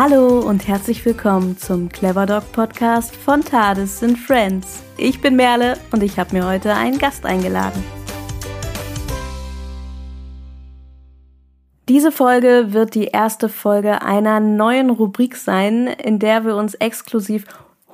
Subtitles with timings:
[0.00, 4.84] Hallo und herzlich willkommen zum Clever Dog Podcast von Tades and Friends.
[4.96, 7.82] Ich bin Merle und ich habe mir heute einen Gast eingeladen.
[11.88, 17.44] Diese Folge wird die erste Folge einer neuen Rubrik sein, in der wir uns exklusiv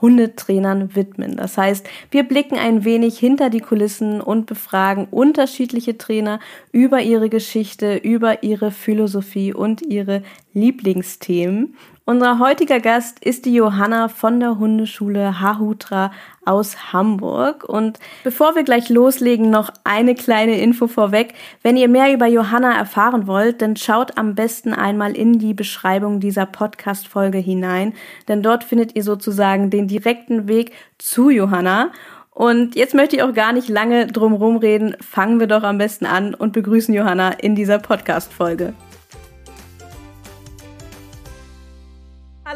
[0.05, 1.37] Hundetrainern widmen.
[1.37, 6.41] Das heißt, wir blicken ein wenig hinter die Kulissen und befragen unterschiedliche Trainer
[6.73, 11.75] über ihre Geschichte, über ihre Philosophie und ihre Lieblingsthemen.
[12.07, 16.13] Unser heutiger Gast ist die Johanna von der Hundeschule Hahutra
[16.45, 17.65] aus Hamburg.
[17.65, 21.33] Und bevor wir gleich loslegen, noch eine kleine Info vorweg.
[21.63, 26.21] Wenn ihr mehr über Johanna erfahren wollt, dann schaut am besten einmal in die Beschreibung
[26.21, 27.95] dieser Podcast-Folge hinein,
[28.29, 31.91] denn dort findet ihr sozusagen den direkten Weg zu Johanna.
[32.31, 34.95] Und jetzt möchte ich auch gar nicht lange drum reden.
[35.01, 38.75] Fangen wir doch am besten an und begrüßen Johanna in dieser Podcast-Folge.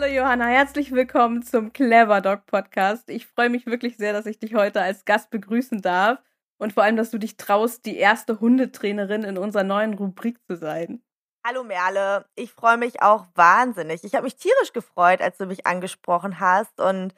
[0.01, 3.11] Hallo Johanna, herzlich willkommen zum Clever Dog Podcast.
[3.11, 6.20] Ich freue mich wirklich sehr, dass ich dich heute als Gast begrüßen darf
[6.56, 10.55] und vor allem, dass du dich traust, die erste Hundetrainerin in unserer neuen Rubrik zu
[10.55, 11.03] sein.
[11.45, 14.05] Hallo Merle, ich freue mich auch wahnsinnig.
[14.05, 17.12] Ich habe mich tierisch gefreut, als du mich angesprochen hast und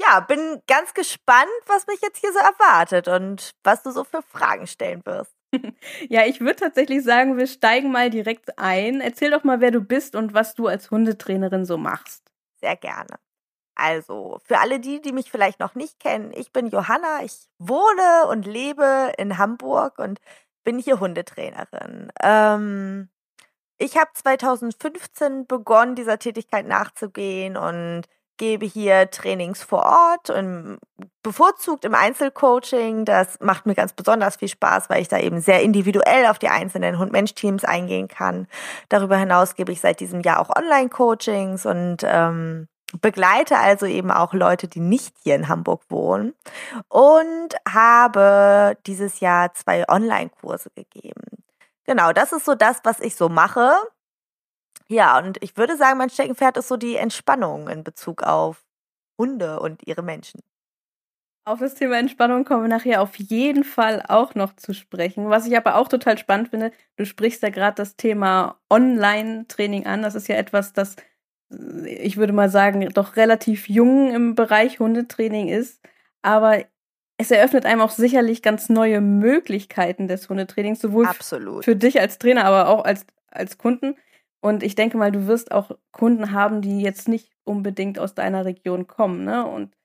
[0.00, 4.22] ja, bin ganz gespannt, was mich jetzt hier so erwartet und was du so für
[4.22, 5.35] Fragen stellen wirst.
[6.08, 9.00] Ja, ich würde tatsächlich sagen, wir steigen mal direkt ein.
[9.00, 12.22] Erzähl doch mal, wer du bist und was du als Hundetrainerin so machst.
[12.60, 13.16] Sehr gerne.
[13.76, 18.26] Also, für alle die, die mich vielleicht noch nicht kennen, ich bin Johanna, ich wohne
[18.30, 20.20] und lebe in Hamburg und
[20.64, 22.10] bin hier Hundetrainerin.
[22.22, 23.10] Ähm,
[23.78, 28.02] ich habe 2015 begonnen, dieser Tätigkeit nachzugehen und
[28.36, 30.78] gebe hier Trainings vor Ort und
[31.22, 33.04] bevorzugt im Einzelcoaching.
[33.04, 36.48] Das macht mir ganz besonders viel Spaß, weil ich da eben sehr individuell auf die
[36.48, 38.46] einzelnen Hund-Mensch-Teams eingehen kann.
[38.88, 42.68] Darüber hinaus gebe ich seit diesem Jahr auch Online-Coachings und ähm,
[43.00, 46.34] begleite also eben auch Leute, die nicht hier in Hamburg wohnen
[46.88, 51.22] und habe dieses Jahr zwei Online-Kurse gegeben.
[51.84, 53.72] Genau, das ist so das, was ich so mache.
[54.88, 58.64] Ja, und ich würde sagen, mein Steckenpferd ist so die Entspannung in Bezug auf
[59.18, 60.42] Hunde und ihre Menschen.
[61.44, 65.30] Auf das Thema Entspannung kommen wir nachher auf jeden Fall auch noch zu sprechen.
[65.30, 70.02] Was ich aber auch total spannend finde, du sprichst ja gerade das Thema Online-Training an.
[70.02, 70.96] Das ist ja etwas, das,
[71.52, 75.80] äh, ich würde mal sagen, doch relativ jung im Bereich Hundetraining ist.
[76.22, 76.64] Aber
[77.16, 81.64] es eröffnet einem auch sicherlich ganz neue Möglichkeiten des Hundetrainings, sowohl Absolut.
[81.64, 83.94] für dich als Trainer, aber auch als, als Kunden.
[84.40, 88.44] Und ich denke mal, du wirst auch Kunden haben, die jetzt nicht unbedingt aus deiner
[88.44, 89.46] Region kommen, ne?
[89.46, 89.76] Und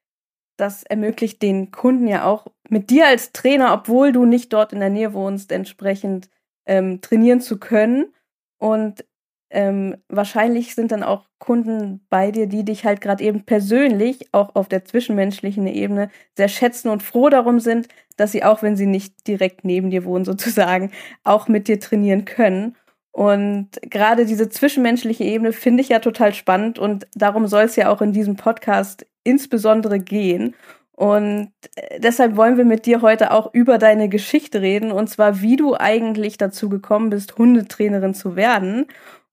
[0.57, 4.79] das ermöglicht den Kunden ja auch mit dir als Trainer, obwohl du nicht dort in
[4.79, 6.29] der Nähe wohnst, entsprechend
[6.67, 8.13] ähm, trainieren zu können.
[8.59, 9.03] Und
[9.50, 14.56] ähm, wahrscheinlich sind dann auch Kunden bei dir, die dich halt gerade eben persönlich, auch
[14.56, 18.85] auf der zwischenmenschlichen Ebene, sehr schätzen und froh darum sind, dass sie auch, wenn sie
[18.85, 20.91] nicht direkt neben dir wohnen, sozusagen,
[21.23, 22.78] auch mit dir trainieren können.
[23.12, 27.90] Und gerade diese zwischenmenschliche Ebene finde ich ja total spannend und darum soll es ja
[27.90, 30.56] auch in diesem Podcast insbesondere gehen.
[30.94, 35.42] Und äh, deshalb wollen wir mit dir heute auch über deine Geschichte reden und zwar,
[35.42, 38.88] wie du eigentlich dazu gekommen bist, Hundetrainerin zu werden.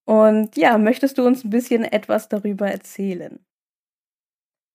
[0.04, 3.38] Und ja, möchtest du uns ein bisschen etwas darüber erzählen?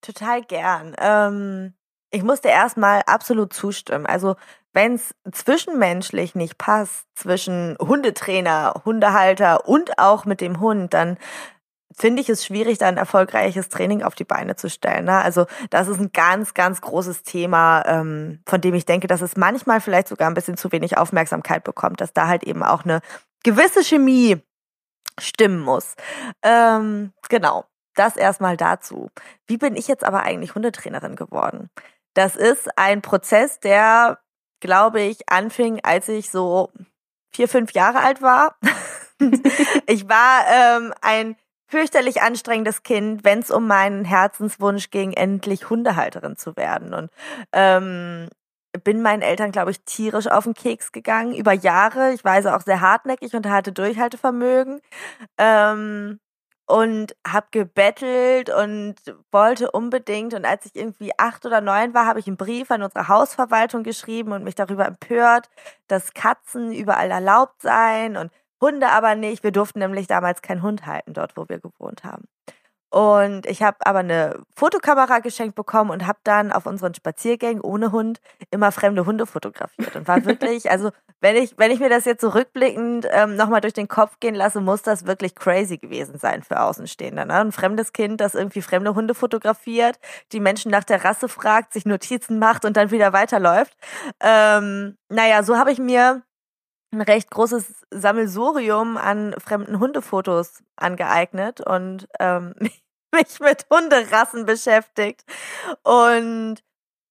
[0.01, 0.95] Total gern.
[1.01, 1.73] Ähm,
[2.13, 4.05] ich musste erstmal absolut zustimmen.
[4.05, 4.35] Also
[4.71, 11.17] wenn es zwischenmenschlich nicht passt, zwischen Hundetrainer, Hundehalter und auch mit dem Hund, dann
[11.95, 15.05] finde ich es schwierig, da ein erfolgreiches Training auf die Beine zu stellen.
[15.05, 15.17] Ne?
[15.21, 19.35] Also das ist ein ganz, ganz großes Thema, ähm, von dem ich denke, dass es
[19.35, 23.01] manchmal vielleicht sogar ein bisschen zu wenig Aufmerksamkeit bekommt, dass da halt eben auch eine
[23.43, 24.41] gewisse Chemie
[25.19, 25.95] stimmen muss.
[26.43, 27.65] Ähm, genau,
[27.95, 29.09] das erstmal dazu.
[29.45, 31.69] Wie bin ich jetzt aber eigentlich Hundetrainerin geworden?
[32.13, 34.19] Das ist ein Prozess, der
[34.63, 36.71] glaube ich, anfing, als ich so
[37.31, 38.55] vier, fünf Jahre alt war.
[39.87, 41.35] ich war ähm, ein
[41.67, 46.93] fürchterlich anstrengendes Kind, wenn es um meinen Herzenswunsch ging, endlich Hundehalterin zu werden.
[46.93, 47.11] Und
[47.51, 48.29] ähm,
[48.85, 52.13] bin meinen Eltern, glaube ich, tierisch auf den Keks gegangen über Jahre.
[52.13, 54.79] Ich war also auch sehr hartnäckig und hatte Durchhaltevermögen.
[55.37, 56.21] Ähm,
[56.65, 58.95] und habe gebettelt und
[59.31, 60.33] wollte unbedingt.
[60.33, 63.83] Und als ich irgendwie acht oder neun war, habe ich einen Brief an unsere Hausverwaltung
[63.83, 65.49] geschrieben und mich darüber empört,
[65.87, 68.31] dass Katzen überall erlaubt seien und
[68.61, 69.43] Hunde aber nicht.
[69.43, 72.25] Wir durften nämlich damals keinen Hund halten, dort wo wir gewohnt haben.
[72.93, 77.91] Und ich habe aber eine Fotokamera geschenkt bekommen und habe dann auf unseren Spaziergängen ohne
[77.91, 82.05] Hund immer fremde Hunde fotografiert und war wirklich, also wenn ich, wenn ich mir das
[82.05, 86.19] jetzt so rückblickend ähm, nochmal durch den Kopf gehen lasse, muss das wirklich crazy gewesen
[86.19, 87.25] sein für Außenstehende.
[87.25, 87.33] Ne?
[87.33, 89.97] Ein fremdes Kind, das irgendwie fremde Hunde fotografiert,
[90.31, 93.75] die Menschen nach der Rasse fragt, sich Notizen macht und dann wieder weiterläuft.
[94.19, 96.21] Ähm, naja, so habe ich mir
[96.93, 102.53] ein recht großes Sammelsurium an fremden Hundefotos angeeignet und ähm,
[103.11, 105.23] mich mit Hunderassen beschäftigt.
[105.83, 106.63] Und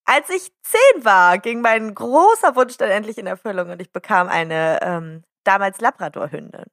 [0.04, 4.28] als ich zehn war, ging mein großer Wunsch dann endlich in Erfüllung und ich bekam
[4.28, 6.64] eine ähm, damals Labradorhündin.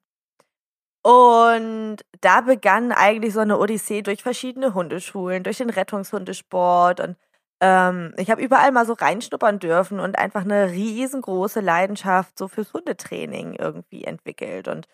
[1.01, 7.17] Und da begann eigentlich so eine Odyssee durch verschiedene Hundeschulen, durch den Rettungshundesport und
[7.61, 12.73] ähm, ich habe überall mal so reinschnuppern dürfen und einfach eine riesengroße Leidenschaft so fürs
[12.73, 14.67] Hundetraining irgendwie entwickelt.
[14.67, 14.87] Und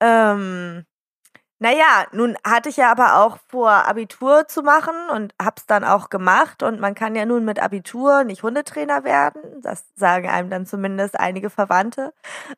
[0.00, 0.84] ähm,
[1.58, 6.10] naja, nun hatte ich ja aber auch vor, Abitur zu machen und hab's dann auch
[6.10, 6.62] gemacht.
[6.62, 9.40] Und man kann ja nun mit Abitur nicht Hundetrainer werden.
[9.62, 12.12] Das sagen einem dann zumindest einige Verwandte.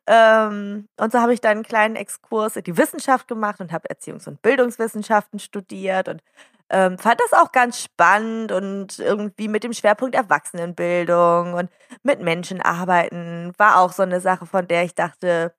[0.08, 3.88] Ähm, und so habe ich dann einen kleinen Exkurs in die Wissenschaft gemacht und habe
[3.88, 6.22] Erziehungs- und Bildungswissenschaften studiert und
[6.70, 11.70] ähm, fand das auch ganz spannend und irgendwie mit dem Schwerpunkt Erwachsenenbildung und
[12.02, 15.54] mit Menschen arbeiten war auch so eine Sache, von der ich dachte,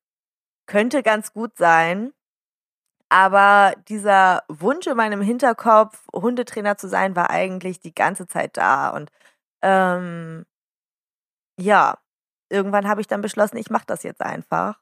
[0.68, 2.14] könnte ganz gut sein.
[3.10, 8.90] Aber dieser Wunsch in meinem Hinterkopf, Hundetrainer zu sein, war eigentlich die ganze Zeit da.
[8.90, 9.10] Und
[9.64, 10.46] ähm,
[11.58, 11.98] ja,
[12.50, 14.80] irgendwann habe ich dann beschlossen, ich mache das jetzt einfach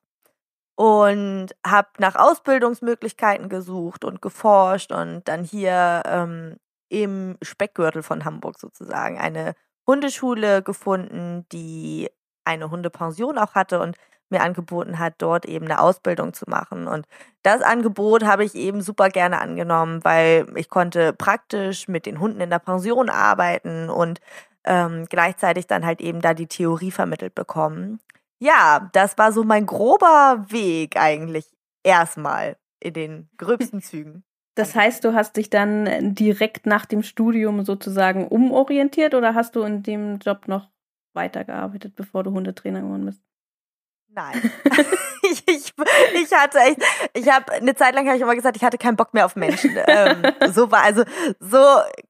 [0.78, 6.58] und habe nach Ausbildungsmöglichkeiten gesucht und geforscht und dann hier ähm,
[6.90, 9.56] im Speckgürtel von Hamburg sozusagen eine
[9.88, 12.10] Hundeschule gefunden, die
[12.46, 13.98] eine Hundepension auch hatte und
[14.30, 16.88] mir angeboten hat, dort eben eine Ausbildung zu machen.
[16.88, 17.08] Und
[17.42, 22.40] das Angebot habe ich eben super gerne angenommen, weil ich konnte praktisch mit den Hunden
[22.40, 24.20] in der Pension arbeiten und
[24.64, 28.00] ähm, gleichzeitig dann halt eben da die Theorie vermittelt bekommen.
[28.40, 31.46] Ja, das war so mein grober Weg eigentlich
[31.84, 34.24] erstmal in den gröbsten Zügen.
[34.56, 39.62] Das heißt, du hast dich dann direkt nach dem Studium sozusagen umorientiert oder hast du
[39.64, 40.70] in dem Job noch
[41.14, 43.27] weitergearbeitet, bevor du Hundetrainer geworden bist?
[44.18, 44.52] Nein.
[45.22, 45.74] ich, ich,
[46.16, 46.82] ich, hatte echt,
[47.14, 49.36] ich habe eine Zeit lang habe ich immer gesagt, ich hatte keinen Bock mehr auf
[49.36, 49.78] Menschen.
[49.88, 51.04] ähm, so war also
[51.40, 51.64] so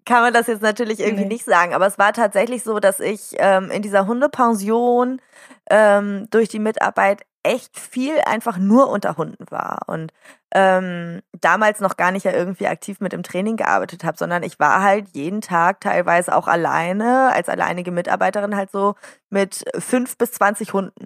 [0.06, 1.33] kann man das jetzt natürlich irgendwie nee.
[1.33, 5.21] nicht sagen, aber es war tatsächlich so, dass ich ähm, in dieser Hundepension
[5.69, 10.13] ähm, durch die Mitarbeit echt viel einfach nur unter Hunden war und
[10.53, 14.60] ähm, damals noch gar nicht ja irgendwie aktiv mit dem Training gearbeitet habe, sondern ich
[14.60, 18.95] war halt jeden Tag teilweise auch alleine, als alleinige Mitarbeiterin halt so
[19.30, 21.06] mit fünf bis zwanzig Hunden.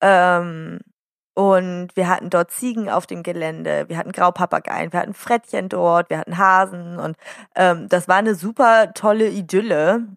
[0.00, 0.80] Ähm,
[1.34, 6.10] und wir hatten dort Ziegen auf dem Gelände, wir hatten Graupapageien, wir hatten Frettchen dort,
[6.10, 7.16] wir hatten Hasen und
[7.54, 10.08] ähm, das war eine super tolle Idylle.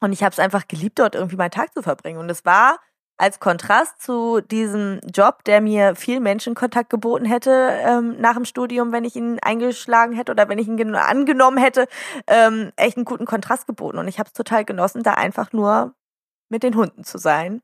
[0.00, 2.18] Und ich habe es einfach geliebt, dort irgendwie meinen Tag zu verbringen.
[2.18, 2.78] Und es war
[3.18, 7.50] als Kontrast zu diesem Job, der mir viel Menschenkontakt geboten hätte
[7.82, 11.88] ähm, nach dem Studium, wenn ich ihn eingeschlagen hätte oder wenn ich ihn angenommen hätte,
[12.28, 13.98] ähm, echt einen guten Kontrast geboten.
[13.98, 15.94] Und ich habe es total genossen, da einfach nur
[16.48, 17.62] mit den Hunden zu sein.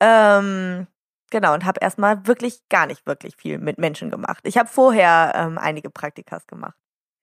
[0.00, 0.86] Ähm,
[1.30, 4.40] genau, und habe erstmal wirklich gar nicht wirklich viel mit Menschen gemacht.
[4.46, 6.74] Ich habe vorher ähm, einige Praktikas gemacht.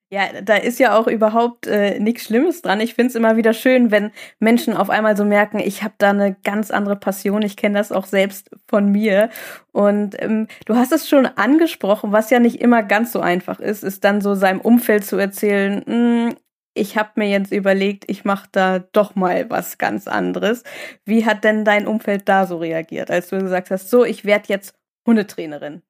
[0.10, 2.80] Ja, da ist ja auch überhaupt äh, nichts Schlimmes dran.
[2.80, 6.34] Ich find's immer wieder schön, wenn Menschen auf einmal so merken, ich habe da eine
[6.46, 7.42] ganz andere Passion.
[7.42, 9.30] Ich kenne das auch selbst von mir.
[9.74, 13.84] Und ähm, du hast es schon angesprochen, was ja nicht immer ganz so einfach ist,
[13.84, 16.36] ist dann so seinem Umfeld zu erzählen, hm,
[16.78, 20.64] ich habe mir jetzt überlegt, ich mache da doch mal was ganz anderes.
[21.06, 24.46] Wie hat denn dein Umfeld da so reagiert, als du gesagt hast, so, ich werde
[24.50, 25.82] jetzt Hundetrainerin?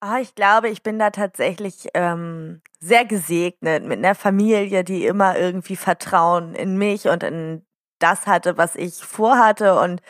[0.00, 5.38] Ah, ich glaube, ich bin da tatsächlich ähm, sehr gesegnet mit einer Familie, die immer
[5.38, 7.64] irgendwie Vertrauen in mich und in
[8.00, 9.78] das hatte, was ich vorhatte.
[9.78, 10.02] Und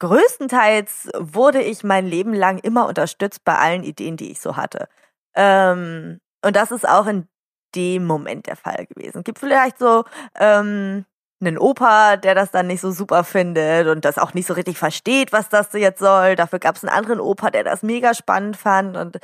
[0.00, 4.88] größtenteils wurde ich mein Leben lang immer unterstützt bei allen Ideen, die ich so hatte.
[5.34, 7.28] Ähm, und das ist auch in
[7.74, 9.24] dem Moment der Fall gewesen.
[9.24, 10.04] Gibt vielleicht so
[10.38, 11.04] ähm,
[11.40, 14.78] einen Opa, der das dann nicht so super findet und das auch nicht so richtig
[14.78, 16.34] versteht, was das jetzt soll.
[16.34, 18.96] Dafür gab es einen anderen Opa, der das mega spannend fand.
[18.96, 19.18] Und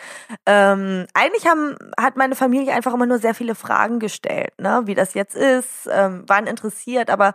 [0.46, 4.82] ähm, eigentlich haben, hat meine Familie einfach immer nur sehr viele Fragen gestellt, ne?
[4.84, 7.34] wie das jetzt ist, ähm, waren interessiert, aber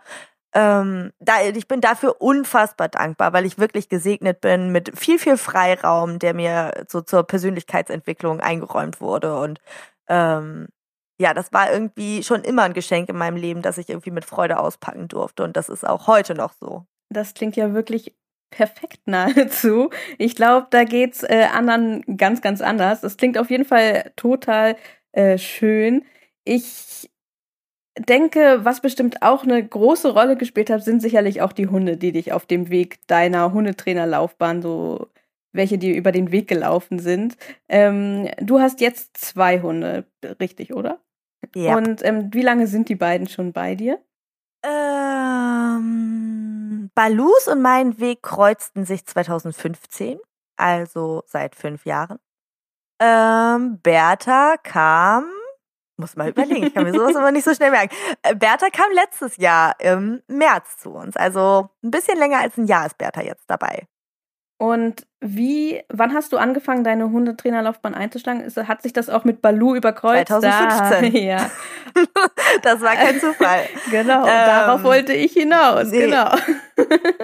[0.54, 5.38] ähm, da, ich bin dafür unfassbar dankbar, weil ich wirklich gesegnet bin mit viel, viel
[5.38, 9.38] Freiraum, der mir so zur Persönlichkeitsentwicklung eingeräumt wurde.
[9.38, 9.60] Und
[10.08, 10.68] ähm,
[11.20, 14.26] ja, das war irgendwie schon immer ein Geschenk in meinem Leben, das ich irgendwie mit
[14.26, 15.44] Freude auspacken durfte.
[15.44, 16.86] Und das ist auch heute noch so.
[17.10, 18.16] Das klingt ja wirklich
[18.50, 19.90] perfekt nahezu.
[20.18, 23.02] Ich glaube, da geht's äh, anderen ganz, ganz anders.
[23.02, 24.76] Das klingt auf jeden Fall total
[25.12, 26.06] äh, schön.
[26.44, 27.10] Ich
[27.98, 32.12] denke, was bestimmt auch eine große Rolle gespielt hat, sind sicherlich auch die Hunde, die
[32.12, 35.08] dich auf dem Weg deiner Hundetrainerlaufbahn so
[35.54, 37.36] welche dir über den Weg gelaufen sind.
[37.68, 40.06] Ähm, du hast jetzt zwei Hunde,
[40.40, 41.00] richtig, oder?
[41.56, 41.76] Ja.
[41.76, 44.00] Und ähm, wie lange sind die beiden schon bei dir?
[44.64, 45.78] Ähm,
[46.94, 50.20] Balus und mein Weg kreuzten sich 2015,
[50.58, 52.20] also seit fünf Jahren.
[53.00, 55.26] Ähm, Bertha kam,
[55.98, 57.96] muss mal überlegen, ich kann mir sowas aber nicht so schnell merken.
[58.24, 62.66] Äh, Bertha kam letztes Jahr im März zu uns, also ein bisschen länger als ein
[62.66, 63.88] Jahr ist Bertha jetzt dabei.
[64.60, 68.42] Und wie, wann hast du angefangen, deine Hundetrainerlaufbahn einzuschlagen?
[68.42, 70.28] Ist, hat sich das auch mit Balu überkreuzt?
[70.28, 71.14] 2015.
[71.14, 71.52] Da, ja.
[72.64, 73.68] das war kein Zufall.
[73.92, 76.02] genau, ähm, darauf wollte ich hinaus, nee.
[76.02, 76.32] genau.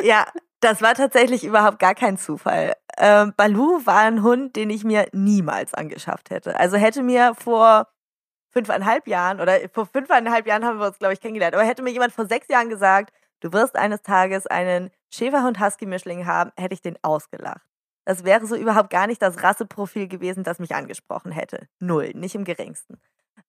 [0.04, 0.26] ja,
[0.60, 2.74] das war tatsächlich überhaupt gar kein Zufall.
[2.98, 6.60] Ähm, Balu war ein Hund, den ich mir niemals angeschafft hätte.
[6.60, 7.88] Also hätte mir vor
[8.52, 11.92] fünfeinhalb Jahren oder vor fünfeinhalb Jahren haben wir uns, glaube ich, kennengelernt, aber hätte mir
[11.92, 16.98] jemand vor sechs Jahren gesagt, du wirst eines Tages einen Schäferhund-Husky-Mischling haben, hätte ich den
[17.04, 17.62] ausgelacht.
[18.06, 21.68] Das wäre so überhaupt gar nicht das Rasseprofil gewesen, das mich angesprochen hätte.
[21.80, 23.00] Null, nicht im geringsten.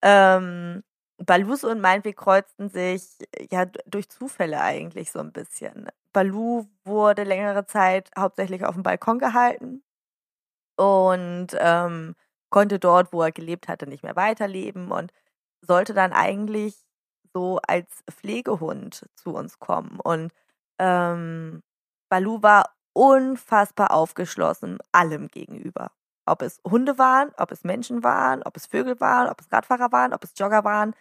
[0.03, 0.83] Ähm,
[1.19, 3.05] Balus und mein Weg kreuzten sich
[3.51, 5.89] ja durch Zufälle eigentlich so ein bisschen.
[6.13, 9.83] Balu wurde längere Zeit hauptsächlich auf dem Balkon gehalten
[10.77, 12.15] und ähm,
[12.51, 15.13] konnte dort, wo er gelebt hatte, nicht mehr weiterleben und
[15.63, 16.77] sollte dann eigentlich
[17.33, 19.99] so als Pflegehund zu uns kommen.
[20.01, 20.33] Und
[20.79, 21.63] ähm,
[22.11, 25.91] Balu war unfassbar aufgeschlossen allem gegenüber.
[26.27, 29.93] Ob es Hunde waren, ob es Menschen waren, ob es Vögel waren, ob es Radfahrer
[29.93, 30.95] waren, ob es Jogger waren.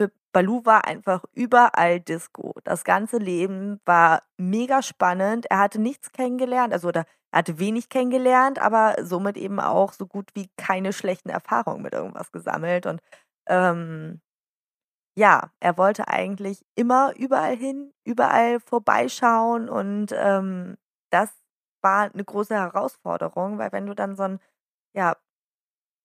[0.00, 2.54] Für Balu war einfach überall Disco.
[2.64, 5.46] Das ganze Leben war mega spannend.
[5.46, 10.30] Er hatte nichts kennengelernt, also er hatte wenig kennengelernt, aber somit eben auch so gut
[10.34, 12.86] wie keine schlechten Erfahrungen mit irgendwas gesammelt.
[12.86, 13.00] Und
[13.48, 14.20] ähm,
[15.18, 20.76] ja, er wollte eigentlich immer überall hin, überall vorbeischauen und ähm,
[21.10, 21.30] das
[21.82, 24.40] war eine große Herausforderung, weil wenn du dann so einen
[24.94, 25.16] ja,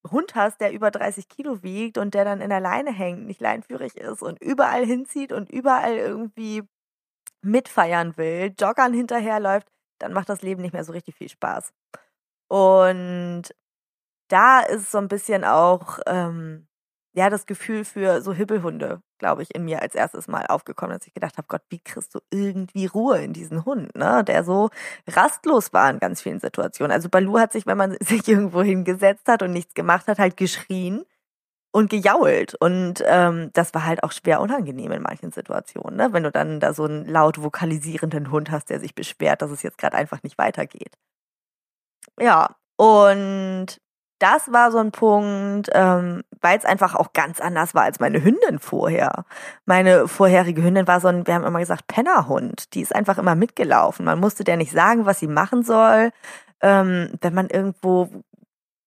[0.09, 3.39] Hund hast, der über 30 Kilo wiegt und der dann in der Leine hängt, nicht
[3.39, 6.63] leinführig ist und überall hinzieht und überall irgendwie
[7.43, 9.67] mitfeiern will, Joggern hinterherläuft,
[9.99, 11.71] dann macht das Leben nicht mehr so richtig viel Spaß.
[12.49, 13.43] Und
[14.29, 16.67] da ist so ein bisschen auch ähm,
[17.15, 21.07] ja, das Gefühl für so Hibbelhunde, glaube ich, in mir als erstes Mal aufgekommen, dass
[21.07, 24.23] ich gedacht habe, Gott, wie kriegst du irgendwie Ruhe in diesen Hund, ne?
[24.23, 24.69] Der so
[25.07, 26.91] rastlos war in ganz vielen Situationen.
[26.91, 30.37] Also Balu hat sich, wenn man sich irgendwo hingesetzt hat und nichts gemacht hat, halt
[30.37, 31.05] geschrien
[31.71, 32.55] und gejault.
[32.55, 36.13] Und ähm, das war halt auch schwer unangenehm in manchen Situationen, ne?
[36.13, 39.63] Wenn du dann da so einen laut vokalisierenden Hund hast, der sich beschwert, dass es
[39.63, 40.97] jetzt gerade einfach nicht weitergeht.
[42.19, 43.79] Ja, und
[44.23, 48.23] das war so ein Punkt, ähm, weil es einfach auch ganz anders war als meine
[48.23, 49.25] Hündin vorher.
[49.65, 52.73] Meine vorherige Hündin war so ein, wir haben immer gesagt, Pennerhund.
[52.73, 54.05] Die ist einfach immer mitgelaufen.
[54.05, 56.11] Man musste der nicht sagen, was sie machen soll.
[56.61, 58.09] Ähm, wenn man irgendwo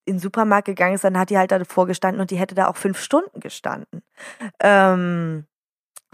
[0.07, 2.69] in den Supermarkt gegangen ist, dann hat die halt davor gestanden und die hätte da
[2.69, 4.03] auch fünf Stunden gestanden.
[4.61, 5.45] Ähm,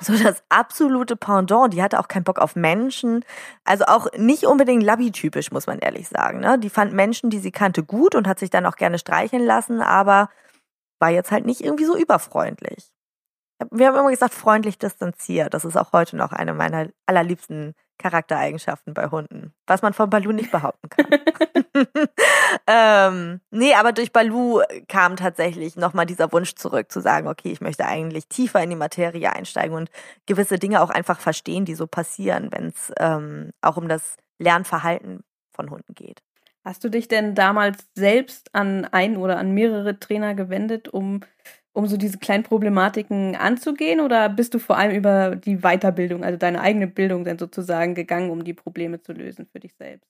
[0.05, 1.73] so das absolute Pendant.
[1.73, 3.25] Die hatte auch keinen Bock auf Menschen.
[3.65, 6.41] Also auch nicht unbedingt Labby-typisch, muss man ehrlich sagen.
[6.41, 6.59] Ne?
[6.59, 9.81] Die fand Menschen, die sie kannte, gut und hat sich dann auch gerne streicheln lassen,
[9.81, 10.29] aber
[10.99, 12.93] war jetzt halt nicht irgendwie so überfreundlich.
[13.71, 15.55] Wir haben immer gesagt, freundlich distanziert.
[15.55, 20.33] Das ist auch heute noch eine meiner allerliebsten Charaktereigenschaften bei Hunden, was man von Balu
[20.33, 21.07] nicht behaupten kann.
[22.67, 27.61] ähm, nee, aber durch Balu kam tatsächlich nochmal dieser Wunsch zurück, zu sagen, okay, ich
[27.61, 29.91] möchte eigentlich tiefer in die Materie einsteigen und
[30.27, 35.23] gewisse Dinge auch einfach verstehen, die so passieren, wenn es ähm, auch um das Lernverhalten
[35.53, 36.23] von Hunden geht.
[36.65, 41.21] Hast du dich denn damals selbst an ein oder an mehrere Trainer gewendet, um
[41.73, 46.39] um so diese kleinen Problematiken anzugehen oder bist du vor allem über die Weiterbildung, also
[46.39, 50.07] deine eigene Bildung dann sozusagen gegangen, um die Probleme zu lösen für dich selbst?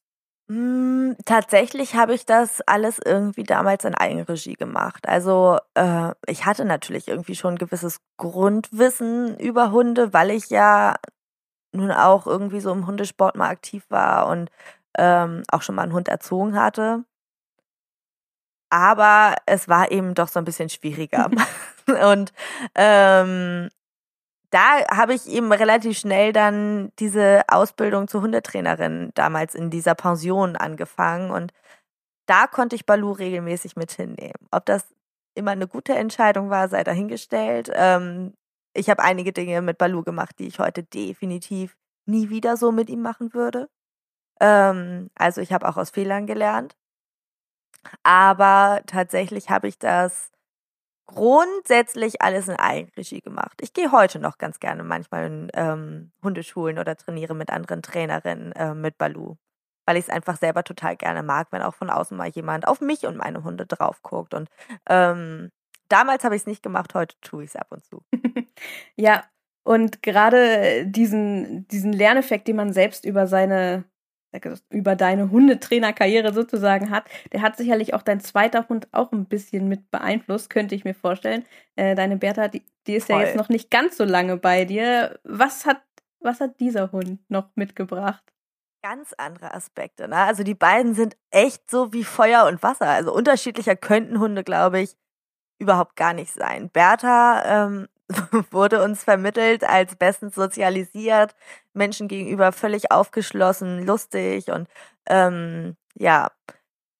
[0.48, 5.08] Hm, tatsächlich habe ich das alles irgendwie damals in Eigenregie gemacht.
[5.08, 10.96] Also äh, ich hatte natürlich irgendwie schon ein gewisses Grundwissen über Hunde, weil ich ja
[11.72, 14.50] nun auch irgendwie so im Hundesport mal aktiv war und
[14.98, 17.04] ähm, auch schon mal einen Hund erzogen hatte
[18.72, 21.30] aber es war eben doch so ein bisschen schwieriger.
[22.10, 22.32] und
[22.74, 23.68] ähm,
[24.50, 30.56] da habe ich eben relativ schnell dann diese Ausbildung zur Hundetrainerin damals in dieser Pension
[30.56, 31.52] angefangen und
[32.26, 34.48] da konnte ich Balu regelmäßig mit hinnehmen.
[34.50, 34.86] Ob das
[35.34, 37.70] immer eine gute Entscheidung war, sei dahingestellt.
[37.74, 38.32] Ähm,
[38.72, 41.76] ich habe einige Dinge mit Balu gemacht, die ich heute definitiv
[42.06, 43.68] nie wieder so mit ihm machen würde.
[44.40, 46.74] Ähm, also ich habe auch aus Fehlern gelernt.
[48.02, 50.30] Aber tatsächlich habe ich das
[51.06, 53.58] grundsätzlich alles in Eigenregie gemacht.
[53.60, 58.52] Ich gehe heute noch ganz gerne manchmal in ähm, Hundeschulen oder trainiere mit anderen Trainerinnen
[58.52, 59.36] äh, mit Balu,
[59.86, 62.80] weil ich es einfach selber total gerne mag, wenn auch von außen mal jemand auf
[62.80, 64.34] mich und meine Hunde drauf guckt.
[64.34, 64.48] Und
[64.88, 65.50] ähm,
[65.88, 68.02] damals habe ich es nicht gemacht, heute tue ich es ab und zu.
[68.96, 69.24] ja,
[69.64, 73.84] und gerade diesen, diesen Lerneffekt, den man selbst über seine
[74.70, 79.68] über deine Hundetrainerkarriere sozusagen hat, der hat sicherlich auch dein zweiter Hund auch ein bisschen
[79.68, 81.44] mit beeinflusst, könnte ich mir vorstellen.
[81.76, 83.20] Äh, deine Bertha, die, die ist Voll.
[83.20, 85.18] ja jetzt noch nicht ganz so lange bei dir.
[85.24, 85.82] Was hat,
[86.20, 88.22] was hat dieser Hund noch mitgebracht?
[88.82, 90.08] Ganz andere Aspekte.
[90.08, 90.16] Ne?
[90.16, 92.88] Also die beiden sind echt so wie Feuer und Wasser.
[92.88, 94.96] Also unterschiedlicher könnten Hunde, glaube ich,
[95.58, 96.68] überhaupt gar nicht sein.
[96.70, 97.88] Bertha ähm,
[98.50, 101.34] wurde uns vermittelt als bestens sozialisiert,
[101.74, 104.68] Menschen gegenüber völlig aufgeschlossen, lustig und
[105.08, 106.30] ähm, ja,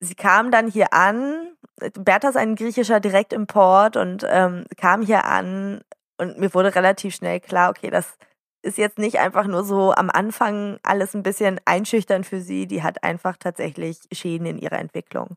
[0.01, 1.53] sie kam dann hier an.
[1.95, 5.83] Bertha ist ein griechischer Direktimport und ähm, kam hier an
[6.19, 8.17] und mir wurde relativ schnell klar, okay, das
[8.63, 12.83] ist jetzt nicht einfach nur so am Anfang alles ein bisschen einschüchtern für sie, die
[12.83, 15.37] hat einfach tatsächlich Schäden in ihrer Entwicklung.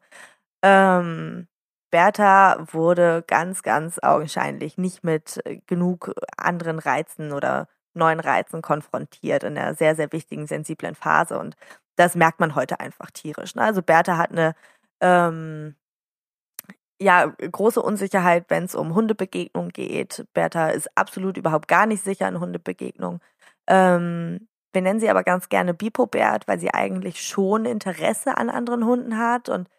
[0.63, 1.47] Ähm,
[1.95, 9.43] Bertha wurde ganz, ganz augenscheinlich nicht mit äh, genug anderen Reizen oder neuen Reizen konfrontiert
[9.43, 11.39] in einer sehr, sehr wichtigen, sensiblen Phase.
[11.39, 11.55] Und
[11.95, 13.55] das merkt man heute einfach tierisch.
[13.55, 13.61] Ne?
[13.61, 14.55] Also Bertha hat eine
[14.99, 15.75] ähm,
[16.99, 20.25] ja, große Unsicherheit, wenn es um Hundebegegnungen geht.
[20.33, 23.21] Bertha ist absolut überhaupt gar nicht sicher in Hundebegegnungen.
[23.67, 28.83] Ähm, wir nennen sie aber ganz gerne Bipo-Bert, weil sie eigentlich schon Interesse an anderen
[28.83, 29.69] Hunden hat und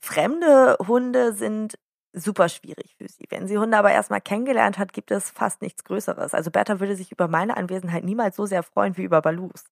[0.00, 1.78] Fremde Hunde sind
[2.12, 3.26] super schwierig für sie.
[3.28, 6.34] Wenn sie Hunde aber erstmal kennengelernt hat, gibt es fast nichts Größeres.
[6.34, 9.64] Also Bertha würde sich über meine Anwesenheit niemals so sehr freuen wie über Balus.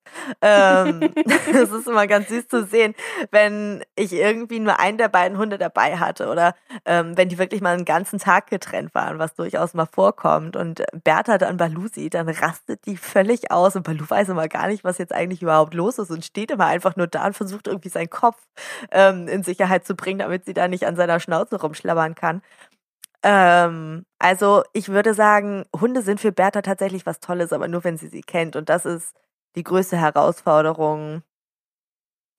[0.42, 1.12] Ähm,
[1.52, 2.94] das ist immer ganz süß zu sehen,
[3.30, 7.60] wenn ich irgendwie nur einen der beiden Hunde dabei hatte oder ähm, wenn die wirklich
[7.60, 12.14] mal einen ganzen Tag getrennt waren, was durchaus mal vorkommt und Bertha dann Balu sieht,
[12.14, 15.74] dann rastet die völlig aus und Balu weiß immer gar nicht, was jetzt eigentlich überhaupt
[15.74, 18.36] los ist und steht immer einfach nur da und versucht irgendwie seinen Kopf
[18.90, 22.42] ähm, in Sicherheit zu bringen, damit sie da nicht an seiner Schnauze rumschlabbern kann kann.
[23.22, 27.98] Ähm, also ich würde sagen, Hunde sind für Bertha tatsächlich was Tolles, aber nur wenn
[27.98, 28.56] sie sie kennt.
[28.56, 29.14] Und das ist
[29.56, 31.22] die größte Herausforderung,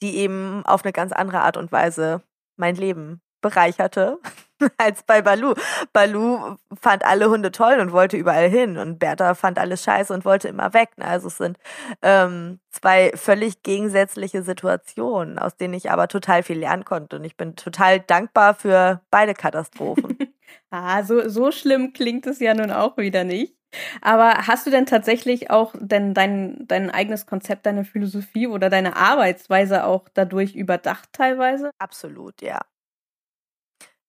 [0.01, 2.21] die eben auf eine ganz andere Art und Weise
[2.55, 4.19] mein Leben bereicherte
[4.77, 5.53] als bei Balu.
[5.93, 10.25] Balu fand alle Hunde toll und wollte überall hin und Bertha fand alles scheiße und
[10.25, 10.89] wollte immer weg.
[10.99, 11.57] Also es sind
[12.01, 17.37] ähm, zwei völlig gegensätzliche Situationen, aus denen ich aber total viel lernen konnte und ich
[17.37, 20.17] bin total dankbar für beide Katastrophen.
[20.71, 23.55] ah, so, so schlimm klingt es ja nun auch wieder nicht.
[24.01, 28.95] Aber hast du denn tatsächlich auch denn dein, dein eigenes Konzept, deine Philosophie oder deine
[28.95, 31.71] Arbeitsweise auch dadurch überdacht teilweise?
[31.77, 32.61] Absolut, ja.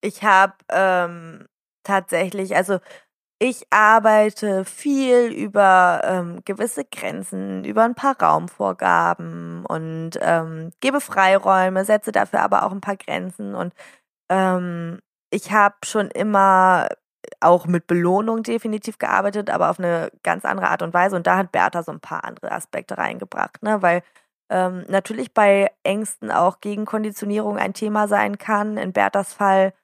[0.00, 1.46] Ich habe ähm,
[1.84, 2.78] tatsächlich, also
[3.40, 11.84] ich arbeite viel über ähm, gewisse Grenzen, über ein paar Raumvorgaben und ähm, gebe Freiräume,
[11.84, 13.54] setze dafür aber auch ein paar Grenzen.
[13.54, 13.74] Und
[14.30, 16.88] ähm, ich habe schon immer
[17.40, 21.16] auch mit Belohnung definitiv gearbeitet, aber auf eine ganz andere Art und Weise.
[21.16, 23.82] Und da hat Bertha so ein paar andere Aspekte reingebracht, ne?
[23.82, 24.02] Weil
[24.50, 28.76] ähm, natürlich bei Ängsten auch Gegenkonditionierung ein Thema sein kann.
[28.78, 29.74] In Berthas Fall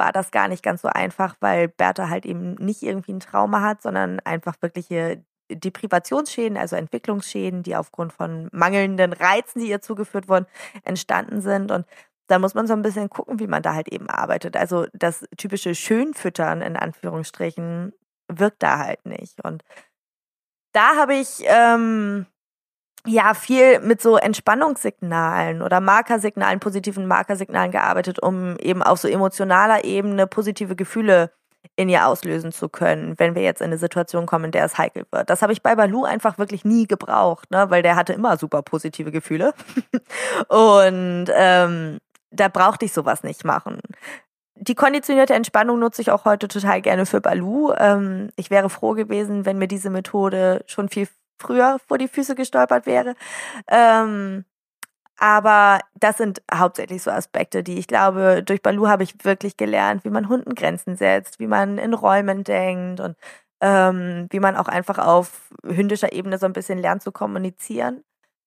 [0.00, 3.60] war das gar nicht ganz so einfach, weil Bertha halt eben nicht irgendwie ein Trauma
[3.60, 10.26] hat, sondern einfach wirkliche Deprivationsschäden, also Entwicklungsschäden, die aufgrund von mangelnden Reizen, die ihr zugeführt
[10.26, 10.46] wurden,
[10.84, 11.70] entstanden sind.
[11.70, 11.84] Und
[12.28, 14.56] da muss man so ein bisschen gucken, wie man da halt eben arbeitet.
[14.56, 17.92] Also das typische Schönfüttern in Anführungsstrichen
[18.28, 19.44] wirkt da halt nicht.
[19.44, 19.64] Und
[20.72, 22.24] da habe ich ähm,
[23.06, 29.84] ja viel mit so Entspannungssignalen oder Markersignalen, positiven Markersignalen gearbeitet, um eben auf so emotionaler
[29.84, 31.30] Ebene positive Gefühle
[31.76, 34.78] in ihr auslösen zu können, wenn wir jetzt in eine Situation kommen, in der es
[34.78, 35.30] heikel wird.
[35.30, 37.70] Das habe ich bei Balu einfach wirklich nie gebraucht, ne?
[37.70, 39.54] weil der hatte immer super positive Gefühle.
[40.48, 41.98] Und ähm,
[42.30, 43.80] da brauchte ich sowas nicht machen.
[44.56, 47.72] Die konditionierte Entspannung nutze ich auch heute total gerne für Balu.
[47.78, 51.08] Ähm, ich wäre froh gewesen, wenn mir diese Methode schon viel
[51.40, 53.14] früher vor die Füße gestolpert wäre.
[53.68, 54.44] Ähm,
[55.18, 60.04] aber das sind hauptsächlich so Aspekte, die ich glaube, durch Balu habe ich wirklich gelernt,
[60.04, 63.16] wie man Hunden Grenzen setzt, wie man in Räumen denkt und
[63.60, 68.02] ähm, wie man auch einfach auf hündischer Ebene so ein bisschen lernt zu kommunizieren.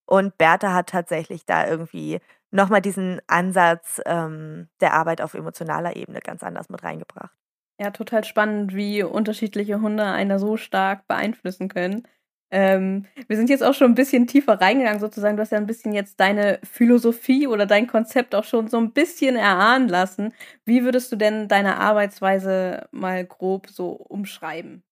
[0.06, 6.20] Und Bertha hat tatsächlich da irgendwie nochmal diesen Ansatz ähm, der Arbeit auf emotionaler Ebene
[6.20, 7.36] ganz anders mit reingebracht.
[7.80, 12.08] Ja, total spannend, wie unterschiedliche Hunde einer so stark beeinflussen können.
[12.56, 15.36] Ähm, wir sind jetzt auch schon ein bisschen tiefer reingegangen, sozusagen.
[15.36, 18.92] Du hast ja ein bisschen jetzt deine Philosophie oder dein Konzept auch schon so ein
[18.92, 20.36] bisschen erahnen lassen.
[20.64, 24.84] Wie würdest du denn deine Arbeitsweise mal grob so umschreiben?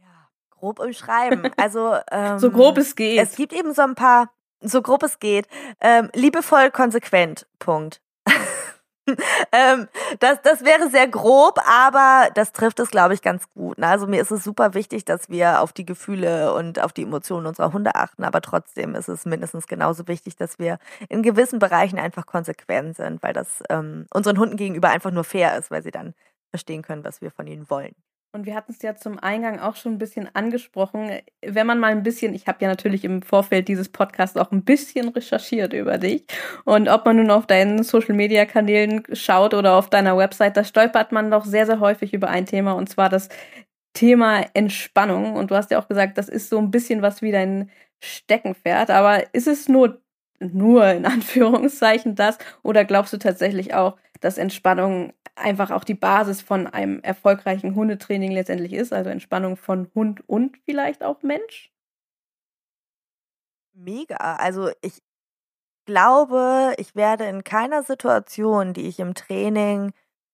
[0.00, 1.50] Ja, grob umschreiben.
[1.56, 3.20] Also ähm, so grob es geht.
[3.20, 5.48] Es gibt eben so ein paar, so grob es geht.
[5.80, 7.48] Ähm, liebevoll, konsequent.
[7.58, 8.00] Punkt.
[9.52, 13.78] ähm, das, das wäre sehr grob, aber das trifft es, glaube ich, ganz gut.
[13.78, 13.86] Ne?
[13.86, 17.46] Also mir ist es super wichtig, dass wir auf die Gefühle und auf die Emotionen
[17.46, 21.98] unserer Hunde achten, aber trotzdem ist es mindestens genauso wichtig, dass wir in gewissen Bereichen
[21.98, 25.90] einfach konsequent sind, weil das ähm, unseren Hunden gegenüber einfach nur fair ist, weil sie
[25.90, 26.14] dann
[26.50, 27.94] verstehen können, was wir von ihnen wollen.
[28.32, 31.10] Und wir hatten es ja zum Eingang auch schon ein bisschen angesprochen.
[31.44, 34.64] Wenn man mal ein bisschen, ich habe ja natürlich im Vorfeld dieses Podcasts auch ein
[34.64, 36.26] bisschen recherchiert über dich.
[36.64, 41.32] Und ob man nun auf deinen Social-Media-Kanälen schaut oder auf deiner Website, da stolpert man
[41.32, 43.30] doch sehr, sehr häufig über ein Thema, und zwar das
[43.94, 45.34] Thema Entspannung.
[45.34, 47.68] Und du hast ja auch gesagt, das ist so ein bisschen was wie dein
[48.02, 48.90] Steckenpferd.
[48.90, 50.00] Aber ist es nur,
[50.40, 52.38] nur in Anführungszeichen das?
[52.62, 58.32] Oder glaubst du tatsächlich auch, dass Entspannung einfach auch die Basis von einem erfolgreichen Hundetraining
[58.32, 61.70] letztendlich ist, also Entspannung von Hund und vielleicht auch Mensch?
[63.74, 64.16] Mega.
[64.36, 65.02] Also ich
[65.86, 69.92] glaube, ich werde in keiner Situation, die ich im Training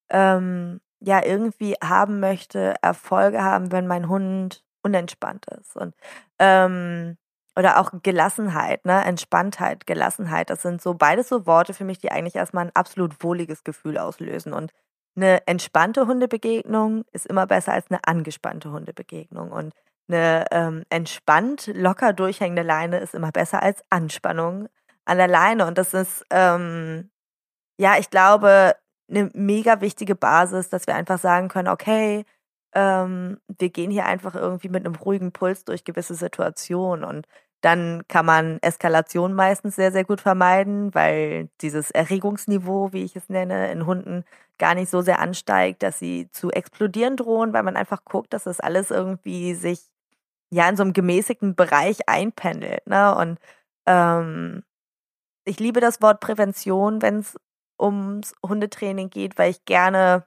[0.09, 5.75] ähm, ja irgendwie haben möchte, Erfolge haben, wenn mein Hund unentspannt ist.
[5.75, 5.95] Und
[6.39, 7.17] ähm,
[7.57, 9.03] oder auch Gelassenheit, ne?
[9.03, 10.51] Entspanntheit, Gelassenheit.
[10.51, 13.97] Das sind so beides so Worte für mich, die eigentlich erstmal ein absolut wohliges Gefühl
[13.97, 14.53] auslösen.
[14.53, 14.71] Und
[15.15, 19.51] eine entspannte Hundebegegnung ist immer besser als eine angespannte Hundebegegnung.
[19.51, 19.73] Und
[20.07, 24.69] eine ähm, entspannt, locker durchhängende Leine ist immer besser als Anspannung
[25.05, 25.65] an der Leine.
[25.65, 27.09] Und das ist, ähm,
[27.79, 28.75] ja, ich glaube,
[29.09, 32.23] eine mega wichtige Basis, dass wir einfach sagen können, okay,
[32.75, 37.27] ähm, wir gehen hier einfach irgendwie mit einem ruhigen Puls durch gewisse Situationen und
[37.61, 43.29] dann kann man Eskalation meistens sehr, sehr gut vermeiden, weil dieses Erregungsniveau, wie ich es
[43.29, 44.23] nenne, in Hunden
[44.59, 48.43] gar nicht so sehr ansteigt, dass sie zu explodieren drohen, weil man einfach guckt, dass
[48.43, 49.81] das alles irgendwie sich
[50.51, 52.85] ja in so einem gemäßigten Bereich einpendelt.
[52.87, 53.15] Ne?
[53.15, 53.39] Und
[53.87, 54.63] ähm,
[55.45, 57.37] ich liebe das Wort Prävention, wenn es
[57.79, 60.25] ums Hundetraining geht, weil ich gerne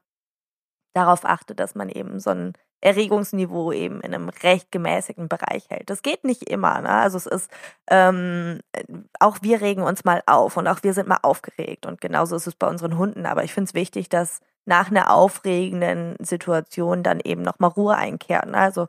[0.95, 5.91] darauf achte, dass man eben so ein Erregungsniveau eben in einem recht gemäßigten Bereich hält.
[5.91, 6.81] Das geht nicht immer.
[6.81, 6.91] Ne?
[6.91, 7.51] Also es ist,
[7.89, 8.61] ähm,
[9.19, 12.47] auch wir regen uns mal auf und auch wir sind mal aufgeregt und genauso ist
[12.47, 13.27] es bei unseren Hunden.
[13.27, 18.47] Aber ich finde es wichtig, dass nach einer aufregenden Situation dann eben nochmal Ruhe einkehrt.
[18.47, 18.57] Ne?
[18.57, 18.87] Also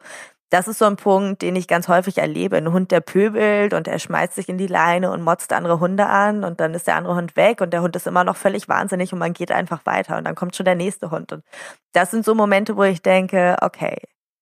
[0.52, 2.58] das ist so ein Punkt, den ich ganz häufig erlebe.
[2.58, 6.08] Ein Hund, der pöbelt und er schmeißt sich in die Leine und motzt andere Hunde
[6.08, 8.68] an und dann ist der andere Hund weg und der Hund ist immer noch völlig
[8.68, 11.32] wahnsinnig und man geht einfach weiter und dann kommt schon der nächste Hund.
[11.32, 11.46] Und
[11.94, 13.98] das sind so Momente, wo ich denke, okay,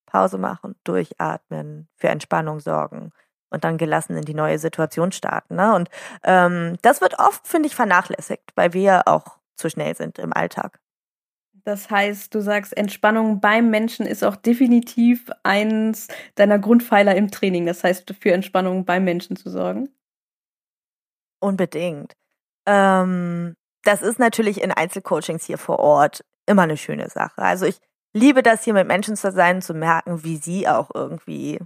[0.07, 3.11] Pause machen, durchatmen, für Entspannung sorgen
[3.51, 5.55] und dann gelassen in die neue Situation starten.
[5.57, 5.75] Ne?
[5.75, 5.89] Und
[6.23, 10.79] ähm, das wird oft, finde ich, vernachlässigt, weil wir auch zu schnell sind im Alltag.
[11.69, 17.67] Das heißt, du sagst, Entspannung beim Menschen ist auch definitiv eins deiner Grundpfeiler im Training.
[17.67, 19.89] Das heißt, für Entspannung beim Menschen zu sorgen.
[21.39, 22.15] Unbedingt.
[22.65, 27.43] Ähm, das ist natürlich in Einzelcoachings hier vor Ort immer eine schöne Sache.
[27.43, 27.79] Also ich
[28.13, 31.59] liebe das hier mit Menschen zu sein, zu merken, wie sie auch irgendwie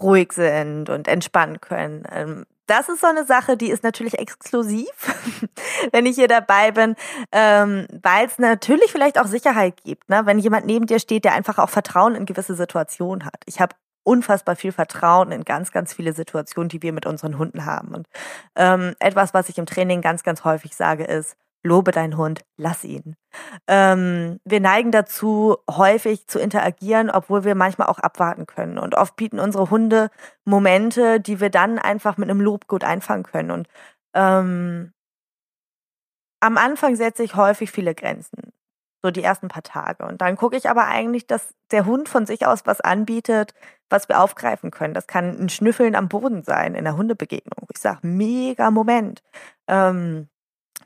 [0.00, 2.04] ruhig sind und entspannen können.
[2.10, 4.88] Ähm, das ist so eine Sache, die ist natürlich exklusiv,
[5.92, 6.96] wenn ich hier dabei bin,
[7.30, 10.22] ähm, weil es natürlich vielleicht auch Sicherheit gibt, ne?
[10.24, 13.42] wenn jemand neben dir steht, der einfach auch Vertrauen in gewisse Situationen hat.
[13.44, 17.66] Ich habe unfassbar viel Vertrauen in ganz, ganz viele Situationen, die wir mit unseren Hunden
[17.66, 17.94] haben.
[17.94, 18.08] Und
[18.56, 22.84] ähm, etwas, was ich im Training ganz, ganz häufig sage, ist, lobe deinen Hund, lass
[22.84, 23.16] ihn.
[23.66, 28.78] Ähm, wir neigen dazu, häufig zu interagieren, obwohl wir manchmal auch abwarten können.
[28.78, 30.10] Und oft bieten unsere Hunde
[30.44, 33.50] Momente, die wir dann einfach mit einem Lob gut einfangen können.
[33.50, 33.68] Und
[34.14, 34.92] ähm,
[36.40, 38.52] am Anfang setze ich häufig viele Grenzen.
[39.04, 40.04] So die ersten paar Tage.
[40.04, 43.54] Und dann gucke ich aber eigentlich, dass der Hund von sich aus was anbietet,
[43.90, 44.94] was wir aufgreifen können.
[44.94, 47.68] Das kann ein Schnüffeln am Boden sein in der Hundebegegnung.
[47.72, 49.22] Ich sage, mega Moment.
[49.68, 50.28] Ähm,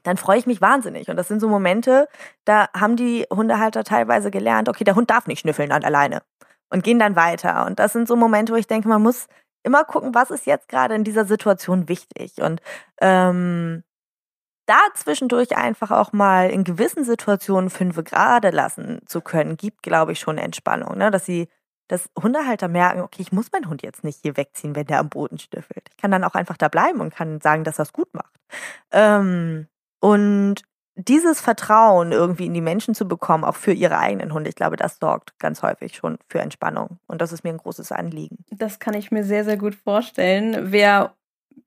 [0.07, 1.09] dann freue ich mich wahnsinnig.
[1.09, 2.09] Und das sind so Momente,
[2.45, 6.23] da haben die Hundehalter teilweise gelernt, okay, der Hund darf nicht schnüffeln an alleine
[6.71, 7.67] und gehen dann weiter.
[7.67, 9.27] Und das sind so Momente, wo ich denke, man muss
[9.63, 12.41] immer gucken, was ist jetzt gerade in dieser Situation wichtig.
[12.41, 12.63] Und
[13.01, 13.83] ähm,
[14.67, 20.13] da zwischendurch einfach auch mal in gewissen Situationen fünf gerade lassen zu können, gibt, glaube
[20.13, 21.11] ich, schon Entspannung, ne?
[21.11, 21.49] dass sie
[21.89, 25.09] dass Hundehalter merken, okay, ich muss meinen Hund jetzt nicht hier wegziehen, wenn der am
[25.09, 25.89] Boden schnüffelt.
[25.91, 28.35] Ich kann dann auch einfach da bleiben und kann sagen, dass es gut macht.
[28.91, 29.69] Ähm,
[30.07, 30.63] und
[30.95, 34.77] dieses Vertrauen irgendwie in die Menschen zu bekommen, auch für ihre eigenen Hunde, ich glaube,
[34.77, 37.01] das sorgt ganz häufig schon für Entspannung.
[37.09, 38.45] Und das ist mir ein großes Anliegen.
[38.53, 40.71] Das kann ich mir sehr, sehr gut vorstellen.
[40.71, 41.17] Wer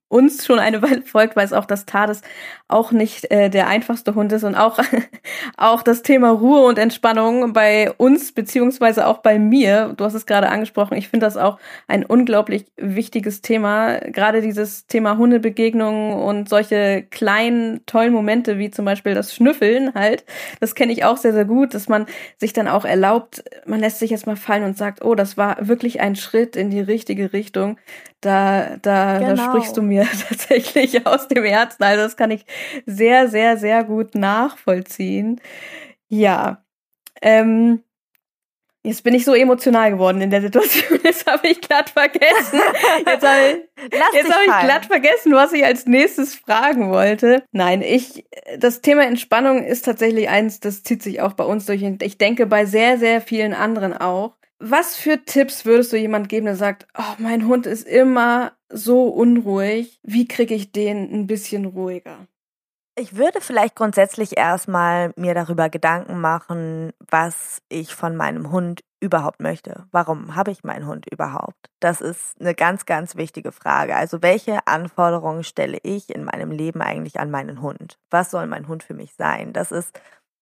[0.10, 2.22] uns schon eine Weile folgt, weiß auch, dass Tades
[2.68, 4.80] auch nicht äh, der einfachste Hund ist und auch,
[5.58, 10.26] auch das Thema Ruhe und Entspannung bei uns beziehungsweise auch bei mir, du hast es
[10.26, 16.50] gerade angesprochen, ich finde das auch ein unglaublich wichtiges Thema, gerade dieses Thema Hundebegegnungen und
[16.50, 20.26] solche kleinen, tollen Momente wie zum Beispiel das Schnüffeln halt,
[20.60, 22.06] das kenne ich auch sehr, sehr gut, dass man
[22.38, 25.68] sich dann auch erlaubt, man lässt sich jetzt mal fallen und sagt, oh, das war
[25.68, 27.78] wirklich ein Schritt in die richtige Richtung,
[28.22, 29.36] da, da, genau.
[29.36, 31.84] da sprichst du mir tatsächlich aus dem Herzen.
[31.84, 32.46] Also das kann ich
[32.86, 35.40] sehr, sehr, sehr gut nachvollziehen.
[36.08, 36.64] Ja.
[37.22, 37.84] Ähm,
[38.82, 41.00] Jetzt bin ich so emotional geworden in der Situation.
[41.04, 42.62] Jetzt habe ich glatt vergessen.
[43.06, 47.44] Jetzt habe ich, hab ich glatt vergessen, was ich als nächstes fragen wollte.
[47.52, 48.26] Nein, ich,
[48.58, 51.84] das Thema Entspannung ist tatsächlich eins, das zieht sich auch bei uns durch.
[51.84, 54.38] Und ich denke bei sehr, sehr vielen anderen auch.
[54.60, 59.08] Was für Tipps würdest du jemand geben, der sagt, oh, mein Hund ist immer so
[59.08, 60.00] unruhig.
[60.04, 62.28] Wie kriege ich den ein bisschen ruhiger?
[62.96, 69.40] Ich würde vielleicht grundsätzlich erstmal mir darüber Gedanken machen, was ich von meinem Hund überhaupt
[69.40, 69.86] möchte.
[69.92, 71.70] Warum habe ich meinen Hund überhaupt?
[71.80, 73.96] Das ist eine ganz, ganz wichtige Frage.
[73.96, 77.98] Also welche Anforderungen stelle ich in meinem Leben eigentlich an meinen Hund?
[78.10, 79.54] Was soll mein Hund für mich sein?
[79.54, 79.98] Das ist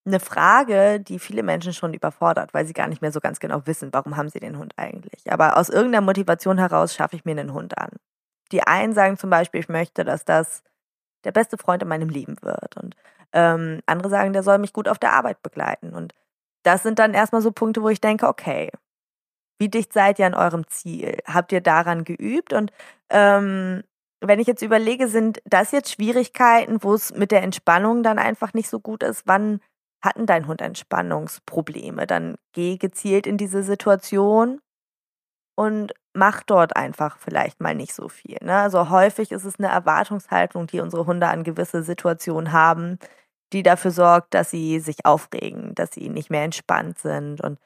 [0.08, 3.66] eine Frage, die viele Menschen schon überfordert, weil sie gar nicht mehr so ganz genau
[3.66, 5.32] wissen, warum haben sie den Hund eigentlich.
[5.32, 7.92] Aber aus irgendeiner Motivation heraus schaffe ich mir einen Hund an.
[8.52, 10.64] Die einen sagen zum Beispiel, ich möchte, dass das
[11.24, 12.78] der beste Freund in meinem Leben wird.
[12.78, 12.96] Und
[13.34, 15.94] ähm, andere sagen, der soll mich gut auf der Arbeit begleiten.
[15.94, 16.14] Und
[16.64, 18.72] das sind dann erstmal so Punkte, wo ich denke, okay,
[19.60, 21.18] wie dicht seid ihr an eurem Ziel?
[21.26, 22.54] Habt ihr daran geübt?
[22.54, 22.72] Und
[23.10, 23.84] ähm,
[24.22, 28.54] wenn ich jetzt überlege, sind das jetzt Schwierigkeiten, wo es mit der Entspannung dann einfach
[28.54, 29.24] nicht so gut ist?
[29.26, 29.60] Wann
[30.02, 34.62] hatten dein Hund Entspannungsprobleme, dann geh gezielt in diese Situation
[35.56, 38.38] und mach dort einfach vielleicht mal nicht so viel.
[38.42, 38.56] Ne?
[38.56, 43.00] Also häufig ist es eine Erwartungshaltung, die unsere Hunde an gewisse Situationen haben,
[43.54, 47.60] die dafür sorgt, dass sie sich aufregen, dass sie nicht mehr entspannt sind und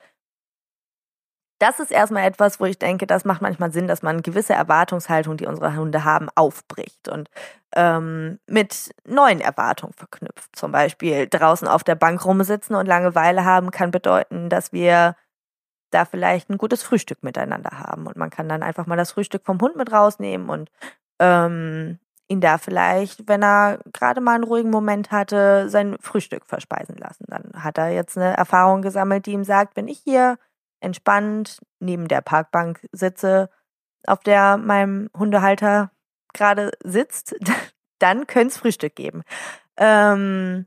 [1.61, 5.37] das ist erstmal etwas, wo ich denke, das macht manchmal Sinn, dass man gewisse Erwartungshaltung,
[5.37, 7.29] die unsere Hunde haben, aufbricht und
[7.75, 10.55] ähm, mit neuen Erwartungen verknüpft.
[10.55, 15.15] Zum Beispiel draußen auf der Bank rumsitzen und Langeweile haben kann bedeuten, dass wir
[15.91, 18.07] da vielleicht ein gutes Frühstück miteinander haben.
[18.07, 20.71] Und man kann dann einfach mal das Frühstück vom Hund mit rausnehmen und
[21.19, 26.95] ähm, ihn da vielleicht, wenn er gerade mal einen ruhigen Moment hatte, sein Frühstück verspeisen
[26.95, 27.25] lassen.
[27.27, 30.37] Dann hat er jetzt eine Erfahrung gesammelt, die ihm sagt, wenn ich hier
[30.81, 33.49] entspannt neben der Parkbank sitze,
[34.05, 35.91] auf der mein Hundehalter
[36.33, 37.35] gerade sitzt,
[37.99, 39.23] dann könnte es Frühstück geben.
[39.77, 40.65] Ähm,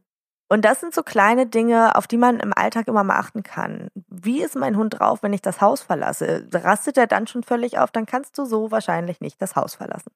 [0.48, 3.88] und das sind so kleine Dinge, auf die man im Alltag immer mal achten kann.
[4.08, 6.48] Wie ist mein Hund drauf, wenn ich das Haus verlasse?
[6.52, 10.12] Rastet er dann schon völlig auf, dann kannst du so wahrscheinlich nicht das Haus verlassen.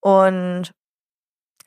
[0.00, 0.72] Und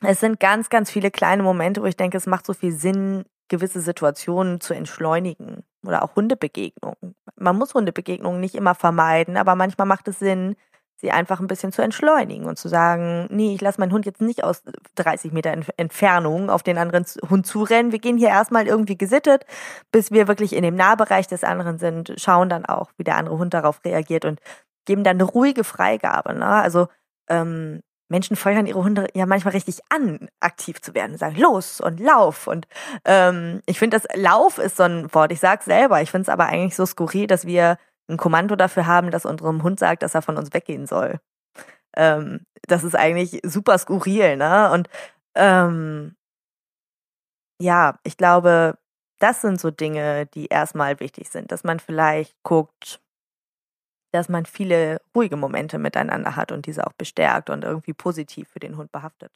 [0.02, 3.24] es sind ganz, ganz viele kleine Momente, wo ich denke, es macht so viel Sinn,
[3.50, 7.14] gewisse Situationen zu entschleunigen oder auch Hundebegegnungen.
[7.36, 10.56] Man muss Hundebegegnungen nicht immer vermeiden, aber manchmal macht es Sinn,
[10.96, 14.20] sie einfach ein bisschen zu entschleunigen und zu sagen, nee, ich lasse meinen Hund jetzt
[14.20, 14.62] nicht aus
[14.96, 17.92] 30 Meter Entfernung auf den anderen Hund zurennen.
[17.92, 19.46] Wir gehen hier erstmal irgendwie gesittet,
[19.92, 23.38] bis wir wirklich in dem Nahbereich des anderen sind, schauen dann auch, wie der andere
[23.38, 24.40] Hund darauf reagiert und
[24.84, 26.34] geben dann eine ruhige Freigabe.
[26.34, 26.46] Ne?
[26.46, 26.88] Also
[27.28, 27.80] ähm,
[28.10, 32.46] Menschen feuern ihre Hunde ja manchmal richtig an, aktiv zu werden, sagen los und lauf.
[32.46, 32.66] Und
[33.04, 35.32] ähm, ich finde, das Lauf ist so ein Wort.
[35.32, 36.02] Ich sag's selber.
[36.02, 39.62] Ich finde es aber eigentlich so skurril, dass wir ein Kommando dafür haben, dass unserem
[39.62, 41.20] Hund sagt, dass er von uns weggehen soll.
[41.96, 44.70] Ähm, das ist eigentlich super skurril, ne?
[44.72, 44.88] Und
[45.36, 46.16] ähm,
[47.60, 48.78] ja, ich glaube,
[49.20, 53.00] das sind so Dinge, die erstmal wichtig sind, dass man vielleicht guckt,
[54.12, 58.60] dass man viele ruhige Momente miteinander hat und diese auch bestärkt und irgendwie positiv für
[58.60, 59.30] den Hund behaftet.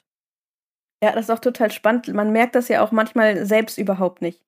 [1.03, 2.07] Ja, das ist auch total spannend.
[2.13, 4.41] Man merkt das ja auch manchmal selbst überhaupt nicht,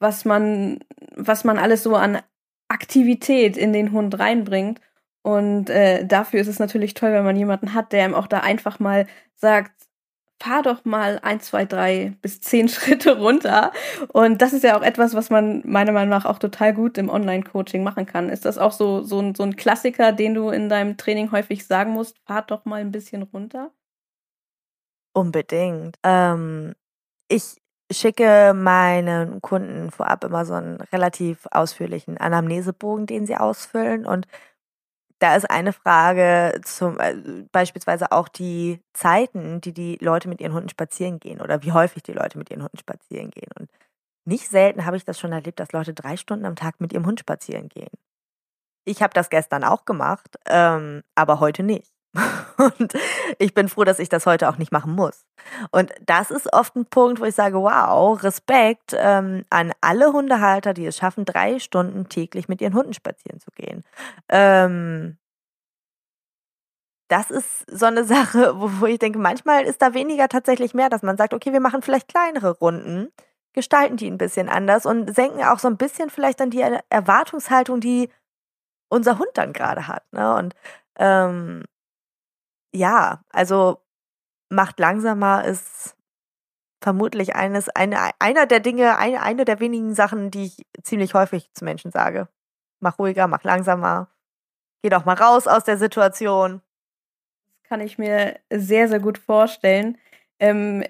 [0.00, 0.80] was man,
[1.14, 2.20] was man alles so an
[2.68, 4.80] Aktivität in den Hund reinbringt.
[5.22, 8.40] Und äh, dafür ist es natürlich toll, wenn man jemanden hat, der ihm auch da
[8.40, 9.72] einfach mal sagt,
[10.40, 13.72] fahr doch mal ein, zwei, drei bis zehn Schritte runter.
[14.08, 17.10] Und das ist ja auch etwas, was man meiner Meinung nach auch total gut im
[17.10, 18.28] Online-Coaching machen kann.
[18.28, 21.66] Ist das auch so, so, ein, so ein Klassiker, den du in deinem Training häufig
[21.66, 23.70] sagen musst, fahr doch mal ein bisschen runter?
[25.12, 25.96] Unbedingt.
[26.04, 26.74] Ähm,
[27.28, 27.56] ich
[27.90, 34.06] schicke meinen Kunden vorab immer so einen relativ ausführlichen Anamnesebogen, den sie ausfüllen.
[34.06, 34.26] Und
[35.18, 37.14] da ist eine Frage zum äh,
[37.50, 42.02] beispielsweise auch die Zeiten, die die Leute mit ihren Hunden spazieren gehen oder wie häufig
[42.02, 43.50] die Leute mit ihren Hunden spazieren gehen.
[43.58, 43.68] Und
[44.24, 47.06] nicht selten habe ich das schon erlebt, dass Leute drei Stunden am Tag mit ihrem
[47.06, 47.90] Hund spazieren gehen.
[48.84, 51.92] Ich habe das gestern auch gemacht, ähm, aber heute nicht.
[52.56, 52.92] Und
[53.38, 55.24] ich bin froh, dass ich das heute auch nicht machen muss.
[55.70, 60.74] Und das ist oft ein Punkt, wo ich sage, wow, Respekt ähm, an alle Hundehalter,
[60.74, 63.84] die es schaffen, drei Stunden täglich mit ihren Hunden spazieren zu gehen.
[64.28, 65.18] Ähm,
[67.08, 70.88] das ist so eine Sache, wo, wo ich denke, manchmal ist da weniger tatsächlich mehr,
[70.88, 73.12] dass man sagt, okay, wir machen vielleicht kleinere Runden,
[73.54, 77.80] gestalten die ein bisschen anders und senken auch so ein bisschen vielleicht dann die Erwartungshaltung,
[77.80, 78.10] die
[78.88, 80.04] unser Hund dann gerade hat.
[80.12, 80.34] Ne?
[80.36, 80.54] Und
[80.98, 81.64] ähm,
[82.74, 83.82] ja, also
[84.50, 85.96] macht langsamer ist
[86.80, 91.52] vermutlich eines, eine, einer der Dinge, eine, eine der wenigen Sachen, die ich ziemlich häufig
[91.52, 92.28] zu Menschen sage.
[92.80, 94.08] Mach ruhiger, mach langsamer.
[94.82, 96.62] Geh doch mal raus aus der Situation.
[97.50, 99.98] Das kann ich mir sehr, sehr gut vorstellen.
[100.38, 100.84] Ähm,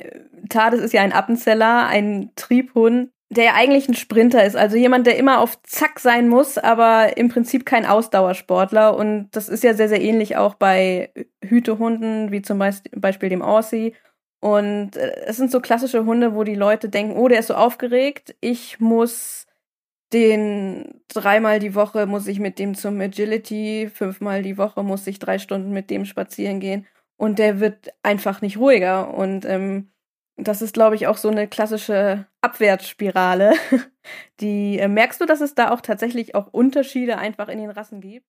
[0.51, 5.07] Tades ist ja ein Appenzeller, ein Triebhund der ja eigentlich ein Sprinter ist, also jemand,
[5.07, 8.97] der immer auf Zack sein muss, aber im Prinzip kein Ausdauersportler.
[8.97, 11.13] Und das ist ja sehr, sehr ähnlich auch bei
[11.45, 13.95] Hütehunden, wie zum Beispiel dem Aussie.
[14.41, 17.55] Und äh, es sind so klassische Hunde, wo die Leute denken, oh, der ist so
[17.55, 19.47] aufgeregt, ich muss
[20.13, 25.19] den dreimal die Woche muss ich mit dem zum Agility, fünfmal die Woche muss ich
[25.19, 26.87] drei Stunden mit dem spazieren gehen.
[27.19, 29.13] Und der wird einfach nicht ruhiger.
[29.13, 29.91] Und ähm,
[30.37, 33.55] das ist, glaube ich, auch so eine klassische Abwärtsspirale.
[34.41, 38.01] Die äh, merkst du, dass es da auch tatsächlich auch Unterschiede einfach in den Rassen
[38.01, 38.27] gibt?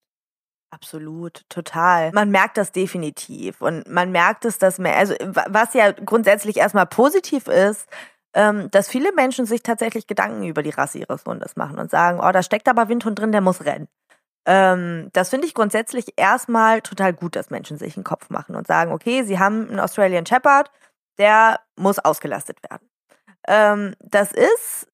[0.72, 2.12] Absolut, total.
[2.12, 6.86] Man merkt das definitiv und man merkt es, dass mehr, also was ja grundsätzlich erstmal
[6.86, 7.88] positiv ist,
[8.36, 12.20] ähm, dass viele Menschen sich tatsächlich Gedanken über die Rasse ihres Hundes machen und sagen,
[12.20, 13.88] oh, da steckt aber Windhund drin, der muss rennen.
[14.46, 18.68] Ähm, das finde ich grundsätzlich erstmal total gut, dass Menschen sich einen Kopf machen und
[18.68, 20.72] sagen, okay, sie haben einen Australian Shepherd,
[21.18, 22.89] der muss ausgelastet werden.
[23.50, 24.88] Ähm, das ist,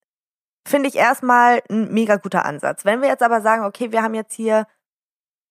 [0.67, 2.85] finde ich, erstmal ein mega guter Ansatz.
[2.85, 4.65] Wenn wir jetzt aber sagen, okay, wir haben jetzt hier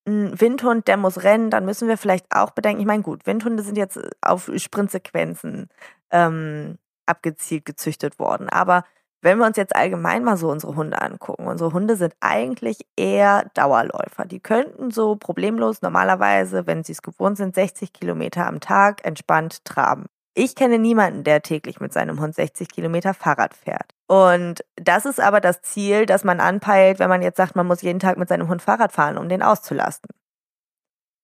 [0.07, 3.63] einen Windhund, der muss rennen, dann müssen wir vielleicht auch bedenken, ich meine, gut, Windhunde
[3.63, 5.69] sind jetzt auf Sprintsequenzen
[6.11, 8.49] ähm, abgezielt gezüchtet worden.
[8.49, 8.83] Aber
[9.21, 13.49] wenn wir uns jetzt allgemein mal so unsere Hunde angucken, unsere Hunde sind eigentlich eher
[13.55, 14.25] Dauerläufer.
[14.25, 19.65] Die könnten so problemlos normalerweise, wenn sie es gewohnt sind, 60 Kilometer am Tag entspannt
[19.65, 20.05] traben.
[20.37, 23.95] Ich kenne niemanden, der täglich mit seinem Hund 60 Kilometer Fahrrad fährt.
[24.05, 27.81] Und das ist aber das Ziel, das man anpeilt, wenn man jetzt sagt, man muss
[27.81, 30.09] jeden Tag mit seinem Hund Fahrrad fahren, um den auszulasten.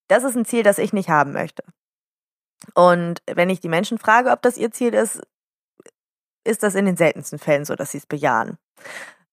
[0.08, 1.64] Das ist ein Ziel, das ich nicht haben möchte.
[2.74, 5.22] Und wenn ich die Menschen frage, ob das ihr Ziel ist,
[6.46, 8.58] ist das in den seltensten Fällen so, dass sie es bejahen.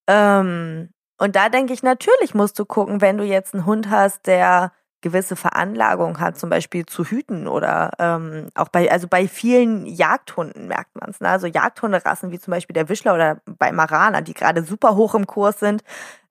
[0.09, 4.27] Ähm, und da denke ich, natürlich musst du gucken, wenn du jetzt einen Hund hast,
[4.27, 9.87] der gewisse Veranlagung hat, zum Beispiel zu hüten oder ähm, auch bei, also bei vielen
[9.87, 11.21] Jagdhunden merkt man es.
[11.21, 11.29] Ne?
[11.29, 15.27] Also Jagdhunderassen wie zum Beispiel der Wischler oder bei Marana, die gerade super hoch im
[15.27, 15.85] Kurs sind,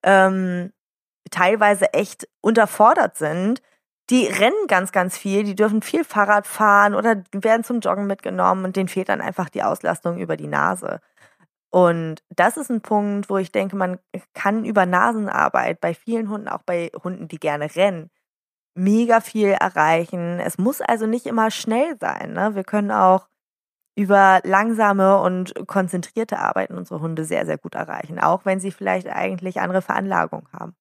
[0.03, 0.73] ähm,
[1.31, 3.61] teilweise echt unterfordert sind.
[4.09, 8.65] Die rennen ganz, ganz viel, die dürfen viel Fahrrad fahren oder werden zum Joggen mitgenommen
[8.65, 10.99] und denen fehlt dann einfach die Auslastung über die Nase.
[11.69, 13.99] Und das ist ein Punkt, wo ich denke, man
[14.33, 18.09] kann über Nasenarbeit bei vielen Hunden, auch bei Hunden, die gerne rennen,
[18.77, 20.39] mega viel erreichen.
[20.39, 22.33] Es muss also nicht immer schnell sein.
[22.33, 22.55] Ne?
[22.55, 23.27] Wir können auch
[23.95, 29.07] über langsame und konzentrierte Arbeiten unsere Hunde sehr, sehr gut erreichen, auch wenn sie vielleicht
[29.07, 30.75] eigentlich andere Veranlagungen haben.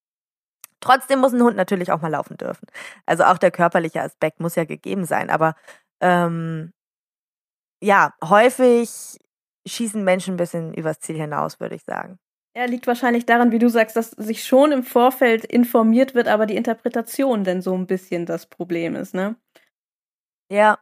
[0.80, 2.66] Trotzdem muss ein Hund natürlich auch mal laufen dürfen.
[3.06, 5.30] Also auch der körperliche Aspekt muss ja gegeben sein.
[5.30, 5.54] Aber
[6.00, 6.72] ähm,
[7.82, 9.18] ja, häufig
[9.66, 12.18] schießen Menschen ein bisschen übers Ziel hinaus, würde ich sagen.
[12.56, 16.46] Ja, liegt wahrscheinlich daran, wie du sagst, dass sich schon im Vorfeld informiert wird, aber
[16.46, 19.36] die Interpretation denn so ein bisschen das Problem ist, ne?
[20.50, 20.78] Ja.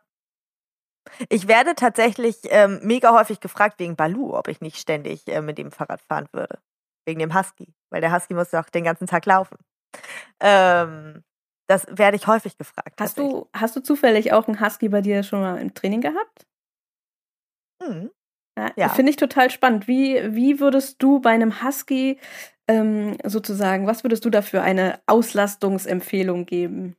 [1.28, 5.58] Ich werde tatsächlich ähm, mega häufig gefragt wegen Balu, ob ich nicht ständig äh, mit
[5.58, 6.60] dem Fahrrad fahren würde.
[7.06, 7.74] Wegen dem Husky.
[7.90, 9.58] Weil der Husky muss doch den ganzen Tag laufen.
[10.38, 11.24] Ähm,
[11.66, 13.00] das werde ich häufig gefragt.
[13.00, 16.46] Hast du, hast du zufällig auch einen Husky bei dir schon mal im Training gehabt?
[17.82, 18.12] Hm.
[18.76, 18.88] Ja.
[18.88, 19.88] Finde ich total spannend.
[19.88, 22.18] Wie, wie würdest du bei einem Husky
[22.68, 26.96] ähm, sozusagen, was würdest du dafür eine Auslastungsempfehlung geben?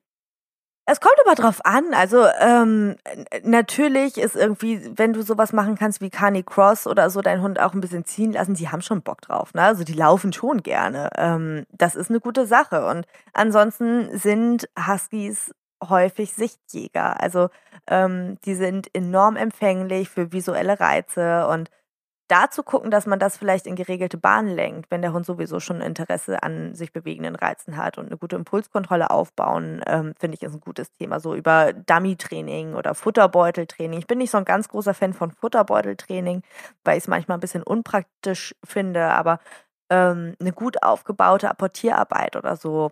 [0.88, 1.96] Es kommt aber drauf an.
[1.96, 2.96] Also ähm,
[3.44, 7.60] natürlich ist irgendwie, wenn du sowas machen kannst wie Carney Cross oder so, deinen Hund
[7.60, 9.56] auch ein bisschen ziehen lassen, die haben schon Bock drauf.
[9.56, 9.64] Ne?
[9.64, 11.10] Also die laufen schon gerne.
[11.18, 12.86] Ähm, das ist eine gute Sache.
[12.86, 15.56] Und ansonsten sind Huskies
[15.90, 17.22] häufig Sichtjäger.
[17.22, 17.50] Also
[17.88, 21.70] ähm, die sind enorm empfänglich für visuelle Reize und
[22.28, 25.60] da zu gucken, dass man das vielleicht in geregelte Bahnen lenkt, wenn der Hund sowieso
[25.60, 30.44] schon Interesse an sich bewegenden Reizen hat und eine gute Impulskontrolle aufbauen, ähm, finde ich,
[30.44, 31.20] ist ein gutes Thema.
[31.20, 34.00] So über Dummy-Training oder Futterbeuteltraining.
[34.00, 36.42] Ich bin nicht so ein ganz großer Fan von Futterbeuteltraining,
[36.84, 39.40] weil ich es manchmal ein bisschen unpraktisch finde, aber
[39.92, 42.92] ähm, eine gut aufgebaute Apportierarbeit oder so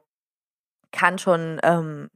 [0.92, 2.10] kann schon ähm,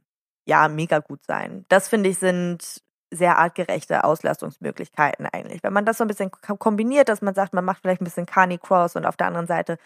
[0.48, 1.64] ja mega gut sein.
[1.68, 5.62] Das finde ich sind sehr artgerechte Auslastungsmöglichkeiten eigentlich.
[5.62, 8.26] Wenn man das so ein bisschen kombiniert, dass man sagt, man macht vielleicht ein bisschen
[8.26, 9.78] Carnicross und auf der anderen Seite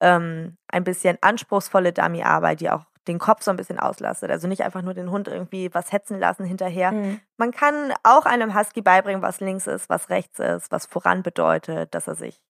[0.00, 4.30] ähm, ein bisschen anspruchsvolle Dummy-Arbeit, die auch den Kopf so ein bisschen auslastet.
[4.30, 6.92] Also nicht einfach nur den Hund irgendwie was hetzen lassen hinterher.
[6.92, 7.20] Mhm.
[7.36, 11.94] Man kann auch einem Husky beibringen, was links ist, was rechts ist, was voran bedeutet,
[11.94, 12.40] dass er sich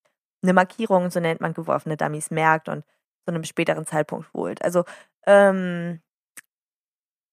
[0.43, 2.85] eine Markierung, so nennt man geworfene Dummies, merkt und
[3.25, 4.63] zu einem späteren Zeitpunkt holt.
[4.65, 4.85] Also
[5.27, 6.01] ähm,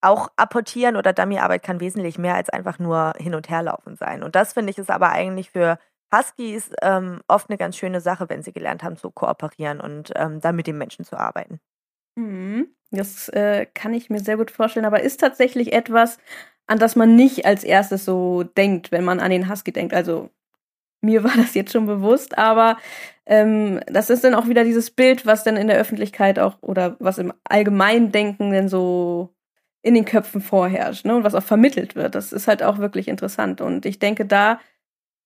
[0.07, 4.23] auch apportieren oder Dummyarbeit kann wesentlich mehr als einfach nur hin und her laufen sein.
[4.23, 5.77] Und das finde ich ist aber eigentlich für
[6.13, 10.39] Huskies ähm, oft eine ganz schöne Sache, wenn sie gelernt haben zu kooperieren und ähm,
[10.39, 11.59] dann mit den Menschen zu arbeiten.
[12.15, 12.69] Mhm.
[12.91, 16.17] Das äh, kann ich mir sehr gut vorstellen, aber ist tatsächlich etwas,
[16.65, 19.93] an das man nicht als erstes so denkt, wenn man an den Husky denkt.
[19.93, 20.29] Also
[21.01, 22.77] mir war das jetzt schon bewusst, aber
[23.25, 26.95] ähm, das ist dann auch wieder dieses Bild, was dann in der Öffentlichkeit auch oder
[26.99, 29.36] was im Allgemeindenken denn so
[29.81, 32.15] in den Köpfen vorherrscht ne, und was auch vermittelt wird.
[32.15, 33.61] Das ist halt auch wirklich interessant.
[33.61, 34.59] Und ich denke, da,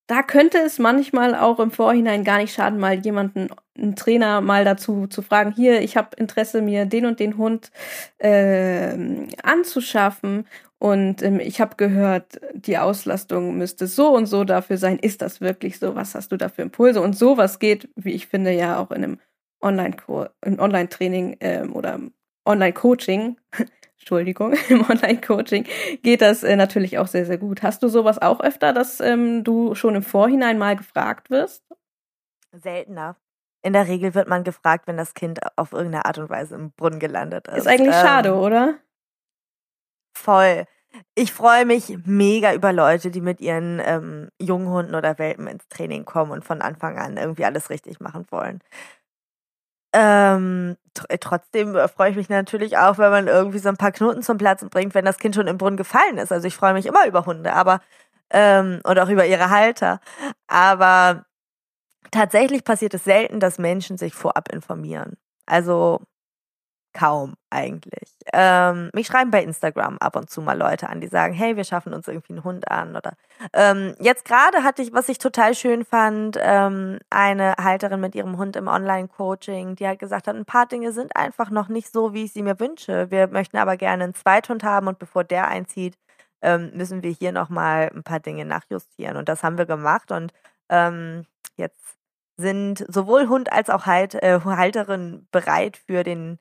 [0.08, 4.66] da könnte es manchmal auch im Vorhinein gar nicht schaden, mal jemanden, einen Trainer mal
[4.66, 7.72] dazu zu fragen, hier, ich habe Interesse, mir den und den Hund
[8.18, 8.96] äh,
[9.42, 10.48] anzuschaffen.
[10.80, 15.00] Und ähm, ich habe gehört, die Auslastung müsste so und so dafür sein.
[15.00, 15.96] Ist das wirklich so?
[15.96, 17.02] Was hast du da für Impulse?
[17.02, 19.20] Und sowas geht, wie ich finde, ja auch in einem
[19.62, 22.00] Online-Training ähm, oder
[22.46, 23.38] Online-Coaching
[24.02, 25.66] Entschuldigung, im Online-Coaching
[26.02, 27.64] geht das äh, natürlich auch sehr, sehr gut.
[27.64, 31.64] Hast du sowas auch öfter, dass ähm, du schon im Vorhinein mal gefragt wirst?
[32.52, 33.16] Seltener.
[33.64, 36.72] In der Regel wird man gefragt, wenn das Kind auf irgendeine Art und Weise im
[36.72, 37.60] Brunnen gelandet ist.
[37.60, 38.80] Ist eigentlich ähm, schade, oder?
[40.18, 40.66] Voll.
[41.16, 45.68] Ich freue mich mega über Leute, die mit ihren ähm, jungen Hunden oder Welpen ins
[45.70, 48.62] Training kommen und von Anfang an irgendwie alles richtig machen wollen.
[49.94, 53.78] Ähm, tr äh, trotzdem äh, freue ich mich natürlich auch, wenn man irgendwie so ein
[53.78, 56.32] paar Knoten zum Platzen bringt, wenn das Kind schon im Brunnen gefallen ist.
[56.32, 57.82] Also ich freue mich immer über Hunde, aber
[58.32, 60.00] ähm, und auch über ihre Halter.
[60.48, 61.26] Aber
[62.12, 65.18] tatsächlich passiert es selten, dass Menschen sich vorab informieren.
[65.46, 66.02] Also
[66.94, 68.16] kaum eigentlich.
[68.34, 71.64] Ähm, mich schreiben bei Instagram ab und zu mal Leute an, die sagen, hey, wir
[71.64, 73.14] schaffen uns irgendwie einen Hund an oder
[73.54, 78.38] ähm, jetzt gerade hatte ich, was ich total schön fand, ähm, eine Halterin mit ihrem
[78.38, 82.14] Hund im Online-Coaching, die halt gesagt hat, ein paar Dinge sind einfach noch nicht so,
[82.14, 83.10] wie ich sie mir wünsche.
[83.12, 85.98] Wir möchten aber gerne einen Zweithund haben und bevor der einzieht,
[86.42, 90.34] ähm, müssen wir hier nochmal ein paar Dinge nachjustieren und das haben wir gemacht und
[90.70, 91.26] ähm,
[91.56, 91.98] jetzt
[92.38, 96.40] sind sowohl Hund als auch halt, äh, Halterin bereit für den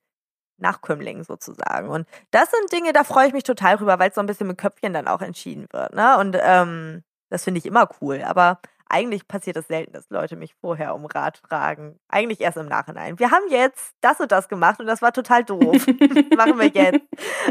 [0.61, 1.89] Nachkömmling sozusagen.
[1.89, 4.47] Und das sind Dinge, da freue ich mich total drüber, weil es so ein bisschen
[4.47, 5.95] mit Köpfchen dann auch entschieden wird.
[5.95, 6.19] Ne?
[6.19, 8.23] Und ähm, das finde ich immer cool.
[8.23, 11.99] Aber eigentlich passiert es das selten, dass Leute mich vorher um Rat fragen.
[12.09, 13.19] Eigentlich erst im Nachhinein.
[13.19, 15.87] Wir haben jetzt das und das gemacht und das war total doof.
[16.37, 17.01] machen wir jetzt.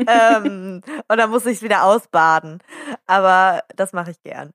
[0.05, 2.59] ähm, und dann muss ich es wieder ausbaden.
[3.07, 4.51] Aber das mache ich gern.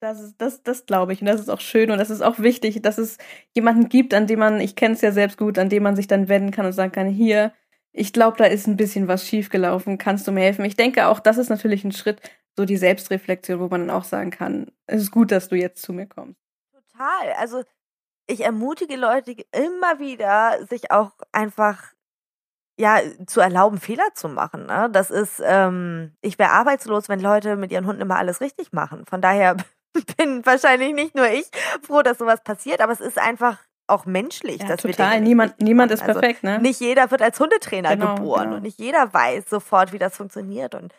[0.00, 1.20] Das das, das glaube ich.
[1.20, 3.18] Und das ist auch schön und das ist auch wichtig, dass es
[3.54, 6.08] jemanden gibt, an dem man, ich kenne es ja selbst gut, an dem man sich
[6.08, 7.52] dann wenden kann und sagen kann, hier,
[7.92, 9.98] ich glaube, da ist ein bisschen was schiefgelaufen.
[9.98, 10.64] Kannst du mir helfen?
[10.64, 12.20] Ich denke auch, das ist natürlich ein Schritt,
[12.56, 15.82] so die Selbstreflexion, wo man dann auch sagen kann, es ist gut, dass du jetzt
[15.82, 16.40] zu mir kommst.
[16.72, 17.32] Total.
[17.38, 17.62] Also
[18.26, 21.92] ich ermutige Leute immer wieder, sich auch einfach
[22.78, 24.66] ja zu erlauben, Fehler zu machen.
[24.66, 24.88] Ne?
[24.90, 29.04] Das ist, ähm, ich wäre arbeitslos, wenn Leute mit ihren Hunden immer alles richtig machen.
[29.06, 29.56] Von daher
[30.16, 31.46] bin wahrscheinlich nicht nur ich
[31.82, 33.58] froh, dass sowas passiert, aber es ist einfach
[33.92, 35.14] auch menschlich, ja, dass total.
[35.14, 36.58] wir niemand niemand ist also perfekt, ne?
[36.58, 38.56] Nicht jeder wird als Hundetrainer genau, geboren genau.
[38.56, 40.92] und nicht jeder weiß sofort, wie das funktioniert und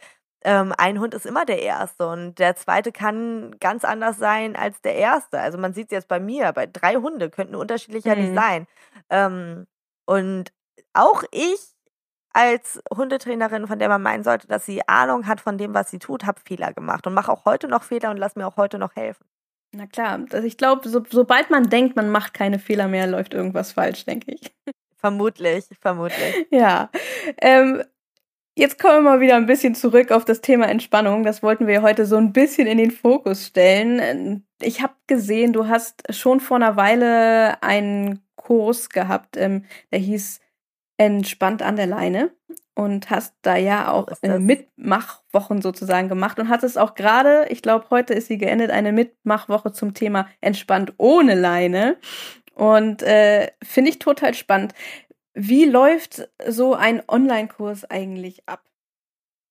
[0.45, 4.81] ähm, ein Hund ist immer der erste und der zweite kann ganz anders sein als
[4.81, 5.39] der erste.
[5.39, 8.21] Also man sieht es jetzt bei mir, bei drei Hunde könnten unterschiedlicher mhm.
[8.21, 8.67] nicht sein.
[9.09, 9.67] Ähm,
[10.05, 10.51] und
[10.93, 11.73] auch ich
[12.33, 15.99] als Hundetrainerin, von der man meinen sollte, dass sie Ahnung hat von dem, was sie
[15.99, 18.79] tut, habe Fehler gemacht und mache auch heute noch Fehler und lass mir auch heute
[18.79, 19.25] noch helfen.
[19.76, 23.34] Na klar, also ich glaube, so, sobald man denkt, man macht keine Fehler mehr, läuft
[23.34, 24.51] irgendwas falsch, denke ich.
[24.97, 26.47] Vermutlich, vermutlich.
[26.49, 26.89] Ja.
[27.41, 27.84] Ähm,
[28.55, 31.24] jetzt kommen wir mal wieder ein bisschen zurück auf das Thema Entspannung.
[31.24, 34.45] Das wollten wir heute so ein bisschen in den Fokus stellen.
[34.61, 40.39] Ich habe gesehen, du hast schon vor einer Weile einen Kurs gehabt, ähm, der hieß
[41.03, 42.31] entspannt an der Leine
[42.75, 48.13] und hast da ja auch Mitmachwochen sozusagen gemacht und hattest auch gerade, ich glaube, heute
[48.13, 51.97] ist sie geendet, eine Mitmachwoche zum Thema entspannt ohne Leine.
[52.55, 54.73] Und äh, finde ich total spannend.
[55.33, 58.63] Wie läuft so ein Online-Kurs eigentlich ab?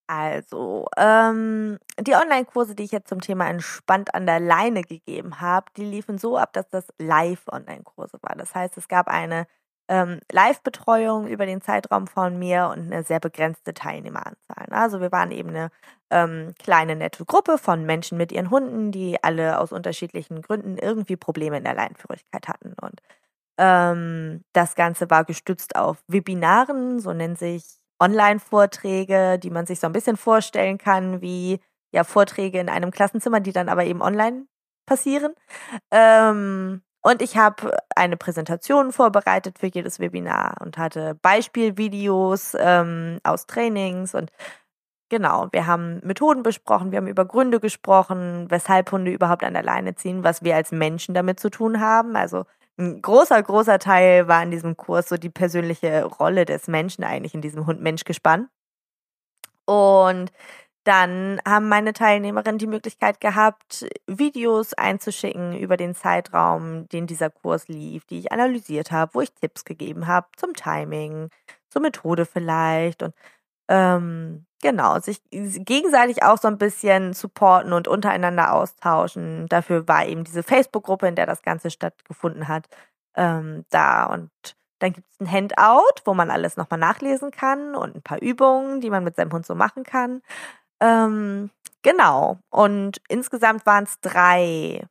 [0.07, 5.67] Also, ähm, die Online-Kurse, die ich jetzt zum Thema entspannt an der Leine gegeben habe,
[5.77, 8.35] die liefen so ab, dass das Live-Online-Kurse war.
[8.35, 9.47] Das heißt, es gab eine
[9.87, 14.67] ähm, Live-Betreuung über den Zeitraum von mir und eine sehr begrenzte Teilnehmeranzahl.
[14.71, 15.69] Also wir waren eben eine
[16.09, 21.17] ähm, kleine nette Gruppe von Menschen mit ihren Hunden, die alle aus unterschiedlichen Gründen irgendwie
[21.17, 22.75] Probleme in der Leinenführigkeit hatten.
[22.81, 23.01] Und
[23.57, 27.63] ähm, das Ganze war gestützt auf Webinaren, so nennen sich
[27.99, 31.59] Online-Vorträge, die man sich so ein bisschen vorstellen kann, wie
[31.93, 34.47] ja Vorträge in einem Klassenzimmer, die dann aber eben online
[34.85, 35.33] passieren.
[35.91, 43.45] Ähm, und ich habe eine Präsentation vorbereitet für jedes Webinar und hatte Beispielvideos ähm, aus
[43.45, 44.31] Trainings und
[45.09, 49.63] genau, wir haben Methoden besprochen, wir haben über Gründe gesprochen, weshalb Hunde überhaupt an der
[49.63, 52.15] Leine ziehen, was wir als Menschen damit zu tun haben.
[52.15, 52.45] Also
[52.77, 57.35] ein großer, großer Teil war in diesem Kurs so die persönliche Rolle des Menschen eigentlich
[57.35, 58.49] in diesem Hund-Mensch-Gespann.
[59.65, 60.31] Und
[60.83, 67.67] dann haben meine Teilnehmerinnen die Möglichkeit gehabt, Videos einzuschicken über den Zeitraum, den dieser Kurs
[67.67, 71.29] lief, die ich analysiert habe, wo ich Tipps gegeben habe zum Timing,
[71.69, 73.13] zur Methode vielleicht und
[73.69, 79.47] ähm, genau, sich gegenseitig auch so ein bisschen supporten und untereinander austauschen.
[79.47, 82.67] Dafür war eben diese Facebook-Gruppe, in der das Ganze stattgefunden hat,
[83.15, 84.29] ähm, da und
[84.79, 88.81] dann gibt es ein Handout, wo man alles nochmal nachlesen kann und ein paar Übungen,
[88.81, 90.21] die man mit seinem Hund so machen kann.
[90.83, 91.49] Ähm,
[91.81, 92.39] genau.
[92.49, 94.85] Und insgesamt waren es drei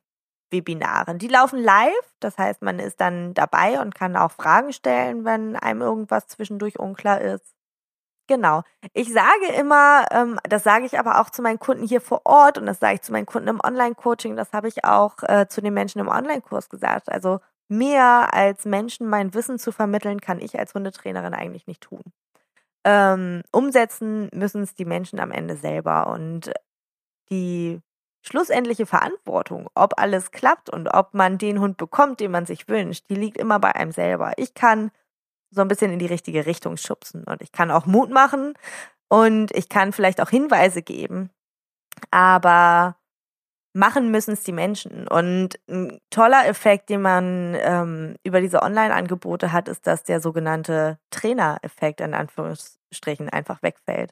[0.50, 1.16] Webinare.
[1.16, 5.56] Die laufen live, das heißt, man ist dann dabei und kann auch Fragen stellen, wenn
[5.56, 7.54] einem irgendwas zwischendurch unklar ist.
[8.28, 8.62] Genau.
[8.94, 12.56] Ich sage immer, ähm, das sage ich aber auch zu meinen Kunden hier vor Ort
[12.56, 15.60] und das sage ich zu meinen Kunden im Online-Coaching, das habe ich auch äh, zu
[15.60, 17.10] den Menschen im Online-Kurs gesagt.
[17.10, 22.02] Also mehr als Menschen mein Wissen zu vermitteln, kann ich als Hundetrainerin eigentlich nicht tun.
[22.84, 26.52] Ähm, umsetzen müssen es die Menschen am Ende selber und
[27.30, 27.80] die
[28.22, 33.04] schlussendliche Verantwortung, ob alles klappt und ob man den Hund bekommt, den man sich wünscht,
[33.08, 34.32] die liegt immer bei einem selber.
[34.36, 34.90] Ich kann
[35.50, 38.54] so ein bisschen in die richtige Richtung schubsen und ich kann auch Mut machen
[39.08, 41.30] und ich kann vielleicht auch Hinweise geben,
[42.10, 42.96] aber
[43.72, 45.08] machen müssen es die Menschen.
[45.08, 50.98] Und ein toller Effekt, den man ähm, über diese Online-Angebote hat, ist, dass der sogenannte
[51.10, 54.10] Trainer-Effekt in Anführungsstrichen einfach wegfällt.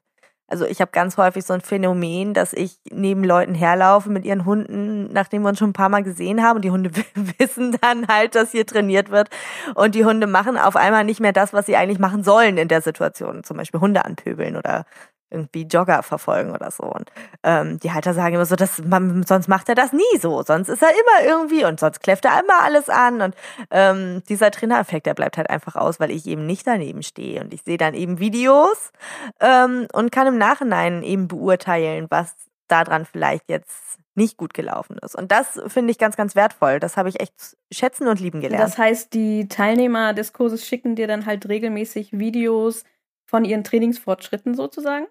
[0.51, 4.45] Also ich habe ganz häufig so ein Phänomen, dass ich neben Leuten herlaufe mit ihren
[4.45, 6.57] Hunden, nachdem wir uns schon ein paar Mal gesehen haben.
[6.57, 6.91] Und die Hunde
[7.39, 9.31] wissen dann halt, dass hier trainiert wird.
[9.77, 12.67] Und die Hunde machen auf einmal nicht mehr das, was sie eigentlich machen sollen in
[12.67, 13.45] der Situation.
[13.45, 14.87] Zum Beispiel Hunde anpöbeln oder
[15.31, 16.85] irgendwie Jogger verfolgen oder so.
[16.85, 17.11] Und
[17.43, 20.43] ähm, die Halter sagen immer so, dass man, sonst macht er das nie so.
[20.43, 23.22] Sonst ist er immer irgendwie und sonst kläfft er immer alles an.
[23.22, 23.35] Und
[23.70, 27.41] ähm, dieser Trainereffekt, der bleibt halt einfach aus, weil ich eben nicht daneben stehe.
[27.41, 28.93] Und ich sehe dann eben Videos
[29.41, 32.35] ähm, und kann im Nachhinein eben beurteilen, was
[32.68, 35.16] daran vielleicht jetzt nicht gut gelaufen ist.
[35.16, 36.81] Und das finde ich ganz, ganz wertvoll.
[36.81, 38.62] Das habe ich echt schätzen und lieben gelernt.
[38.62, 42.85] Das heißt, die Teilnehmer des Kurses schicken dir dann halt regelmäßig Videos
[43.31, 45.07] von ihren Trainingsfortschritten sozusagen?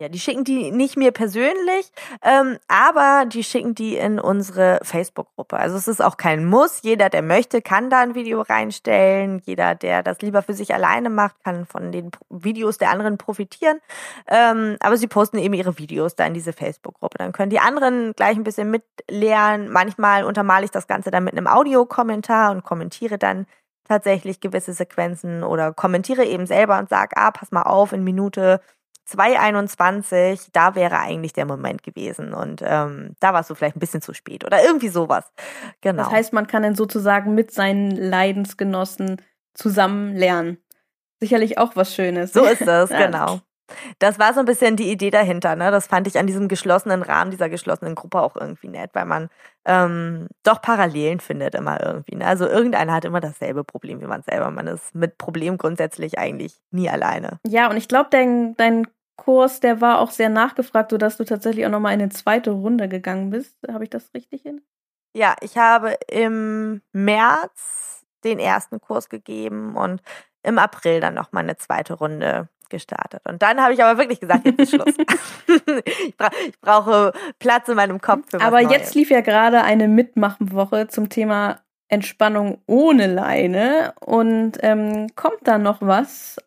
[0.00, 5.56] Ja, die schicken die nicht mir persönlich, ähm, aber die schicken die in unsere Facebook-Gruppe.
[5.56, 6.82] Also es ist auch kein Muss.
[6.82, 9.40] Jeder, der möchte, kann da ein Video reinstellen.
[9.44, 13.78] Jeder, der das lieber für sich alleine macht, kann von den Videos der anderen profitieren.
[14.26, 17.18] Ähm, aber sie posten eben ihre Videos da in diese Facebook-Gruppe.
[17.18, 19.70] Dann können die anderen gleich ein bisschen mitlernen.
[19.70, 23.46] Manchmal untermale ich das Ganze dann mit einem Audiokommentar und kommentiere dann
[23.84, 28.60] tatsächlich gewisse Sequenzen oder kommentiere eben selber und sage, ah, pass mal auf, in Minute
[29.04, 32.32] 221, da wäre eigentlich der Moment gewesen.
[32.32, 35.32] Und ähm, da warst du vielleicht ein bisschen zu spät oder irgendwie sowas.
[35.80, 36.04] Genau.
[36.04, 39.20] Das heißt, man kann dann sozusagen mit seinen Leidensgenossen
[39.52, 40.58] zusammen lernen.
[41.20, 42.32] Sicherlich auch was Schönes.
[42.32, 43.40] So ist es, genau.
[43.98, 45.56] Das war so ein bisschen die Idee dahinter.
[45.56, 45.70] Ne?
[45.70, 49.28] Das fand ich an diesem geschlossenen Rahmen, dieser geschlossenen Gruppe auch irgendwie nett, weil man
[49.64, 52.16] ähm, doch Parallelen findet immer irgendwie.
[52.16, 52.26] Ne?
[52.26, 54.50] Also irgendeiner hat immer dasselbe Problem wie man selber.
[54.50, 57.40] Man ist mit Problemen grundsätzlich eigentlich nie alleine.
[57.46, 58.86] Ja, und ich glaube, dein, dein
[59.16, 62.88] Kurs, der war auch sehr nachgefragt, sodass du tatsächlich auch nochmal in eine zweite Runde
[62.88, 63.56] gegangen bist.
[63.70, 64.60] Habe ich das richtig hin?
[65.16, 70.02] Ja, ich habe im März den ersten Kurs gegeben und
[70.42, 73.22] im April dann nochmal eine zweite Runde gestartet.
[73.26, 74.94] Und dann habe ich aber wirklich gesagt, jetzt ist Schluss.
[76.06, 79.88] ich, bra ich, brauche Platz in meinem Kopf für Aber jetzt lief ja gerade eine
[79.88, 86.38] Mitmachenwoche zum Thema Entspannung ohne Leine und ähm, kommt da noch was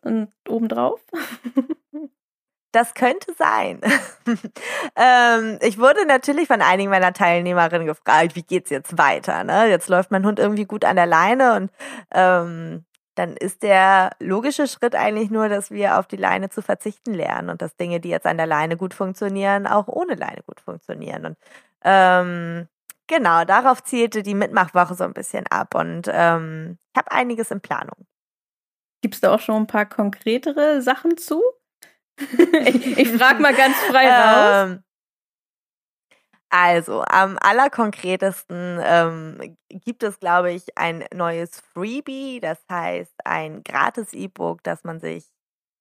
[0.48, 1.00] obendrauf?
[2.72, 3.80] Das könnte sein.
[4.96, 9.42] ähm, ich wurde natürlich von einigen meiner Teilnehmerinnen gefragt, wie geht's jetzt weiter?
[9.42, 9.68] Ne?
[9.70, 11.70] Jetzt läuft mein Hund irgendwie gut an der Leine und
[12.12, 12.84] ähm,
[13.18, 17.50] dann ist der logische Schritt eigentlich nur, dass wir auf die Leine zu verzichten lernen
[17.50, 21.26] und dass Dinge, die jetzt an der Leine gut funktionieren, auch ohne Leine gut funktionieren.
[21.26, 21.36] Und
[21.82, 22.68] ähm,
[23.08, 27.60] genau, darauf zielte die Mitmachwoche so ein bisschen ab und ähm, ich habe einiges in
[27.60, 28.06] Planung.
[29.02, 31.42] Gibt es da auch schon ein paar konkretere Sachen zu?
[32.20, 34.70] ich ich frage mal ganz frei raus.
[34.70, 34.84] Ähm,
[36.50, 44.14] also, am allerkonkretesten ähm, gibt es, glaube ich, ein neues Freebie, das heißt ein gratis
[44.14, 45.26] E-Book, das man sich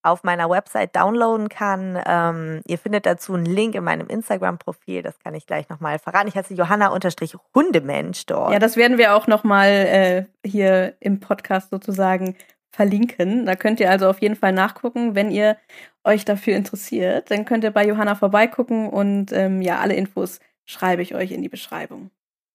[0.03, 2.01] auf meiner Website downloaden kann.
[2.05, 6.28] Ähm, ihr findet dazu einen Link in meinem Instagram-Profil, das kann ich gleich nochmal verraten.
[6.28, 8.51] Ich heiße Johanna-Hundemensch dort.
[8.51, 12.36] Ja, das werden wir auch nochmal äh, hier im Podcast sozusagen
[12.72, 13.45] verlinken.
[13.45, 15.57] Da könnt ihr also auf jeden Fall nachgucken, wenn ihr
[16.03, 17.32] euch dafür interessiert.
[17.32, 21.41] Dann könnt ihr bei Johanna vorbeigucken und ähm, ja, alle Infos schreibe ich euch in
[21.41, 22.11] die Beschreibung.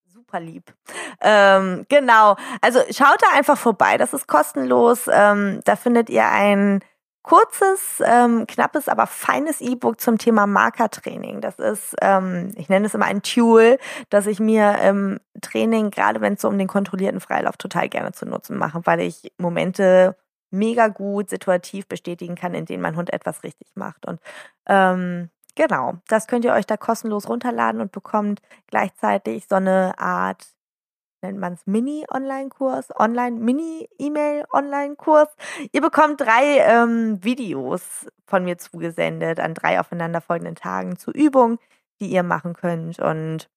[0.06, 0.72] Super lieb.
[1.20, 2.36] Ähm, genau.
[2.60, 3.98] Also schaut da einfach vorbei.
[3.98, 5.08] Das ist kostenlos.
[5.10, 6.80] Ähm, da findet ihr ein
[7.22, 11.40] kurzes, ähm, knappes, aber feines E-Book zum Thema Markertraining.
[11.40, 13.78] Das ist, ähm, ich nenne es immer ein Tool,
[14.10, 18.12] das ich mir im Training, gerade wenn es so um den kontrollierten Freilauf, total gerne
[18.12, 20.16] zu nutzen mache, weil ich Momente
[20.50, 24.06] mega gut situativ bestätigen kann, in denen mein Hund etwas richtig macht.
[24.06, 24.20] Und
[24.66, 30.46] ähm, Genau, das könnt ihr euch da kostenlos runterladen und bekommt gleichzeitig so eine Art,
[31.22, 35.28] nennt man es Mini-Online-Kurs, Online-Mini-E-Mail-Online-Kurs.
[35.72, 41.58] Ihr bekommt drei ähm, Videos von mir zugesendet an drei aufeinanderfolgenden Tagen zur Übung,
[42.00, 42.98] die ihr machen könnt.
[42.98, 43.50] Und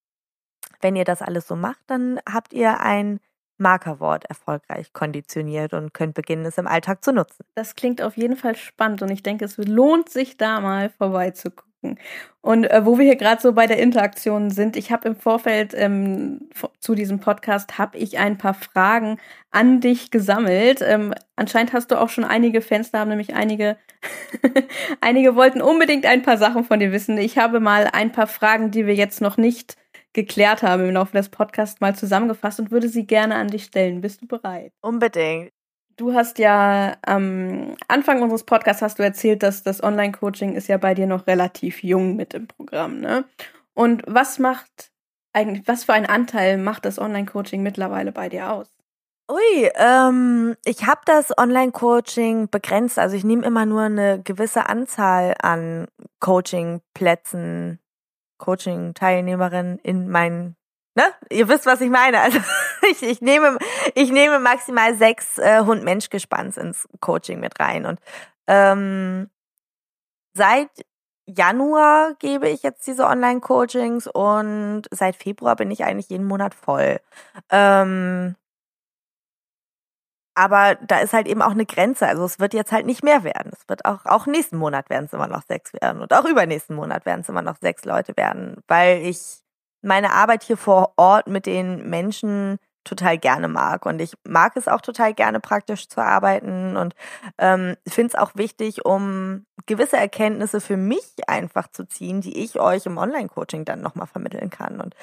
[0.81, 3.21] wenn ihr das alles so macht, dann habt ihr ein
[3.57, 7.45] Markerwort erfolgreich konditioniert und könnt beginnen, es im Alltag zu nutzen.
[7.55, 11.71] Das klingt auf jeden Fall spannend und ich denke, es lohnt sich da mal vorbeizugucken
[11.85, 11.99] gucken.
[12.41, 15.73] Und äh, wo wir hier gerade so bei der Interaktion sind, ich habe im Vorfeld
[15.75, 19.17] ähm, zu diesem Podcast habe ich ein paar Fragen
[19.51, 20.81] an dich gesammelt.
[20.81, 23.77] Ähm, anscheinend hast du auch schon einige Fans, da haben nämlich einige,
[25.01, 27.17] einige wollten unbedingt ein paar Sachen von dir wissen.
[27.17, 29.75] Ich habe mal ein paar Fragen, die wir jetzt noch nicht
[30.13, 34.01] geklärt haben im Laufe des Podcasts mal zusammengefasst und würde sie gerne an dich stellen.
[34.01, 34.71] Bist du bereit?
[34.81, 35.54] Unbedingt.
[35.97, 40.77] Du hast ja am Anfang unseres Podcasts hast du erzählt, dass das Online-Coaching ist ja
[40.77, 43.23] bei dir noch relativ jung mit im Programm, ne?
[43.73, 44.91] Und was macht
[45.31, 48.75] eigentlich, was für einen Anteil macht das Online-Coaching mittlerweile bei dir aus?
[49.31, 52.99] Ui, ähm, ich habe das Online-Coaching begrenzt.
[52.99, 55.87] Also ich nehme immer nur eine gewisse Anzahl an
[56.19, 57.79] Coaching-Plätzen,
[58.37, 60.55] Coaching-Teilnehmerinnen in mein
[60.95, 61.03] ne?
[61.29, 62.21] Ihr wisst, was ich meine.
[62.21, 62.39] Also
[62.89, 63.57] ich, ich nehme,
[63.93, 67.85] ich nehme maximal sechs äh, Hund-Mensch-Gespanns ins Coaching mit rein.
[67.85, 67.99] Und
[68.47, 69.29] ähm,
[70.33, 70.69] seit
[71.27, 76.99] Januar gebe ich jetzt diese Online-Coachings und seit Februar bin ich eigentlich jeden Monat voll.
[77.49, 78.35] Ähm,
[80.37, 82.07] aber da ist halt eben auch eine Grenze.
[82.07, 83.51] Also es wird jetzt halt nicht mehr werden.
[83.53, 86.01] Es wird auch, auch nächsten Monat werden es immer noch sechs werden.
[86.01, 89.44] Und auch übernächsten Monat werden es immer noch sechs Leute werden, weil ich
[89.85, 93.85] meine Arbeit hier vor Ort mit den Menschen total gerne mag.
[93.85, 96.95] Und ich mag es auch total gerne, praktisch zu arbeiten und
[97.37, 102.59] ähm, finde es auch wichtig, um gewisse Erkenntnisse für mich einfach zu ziehen, die ich
[102.59, 104.79] euch im Online-Coaching dann nochmal vermitteln kann.
[104.79, 104.95] Und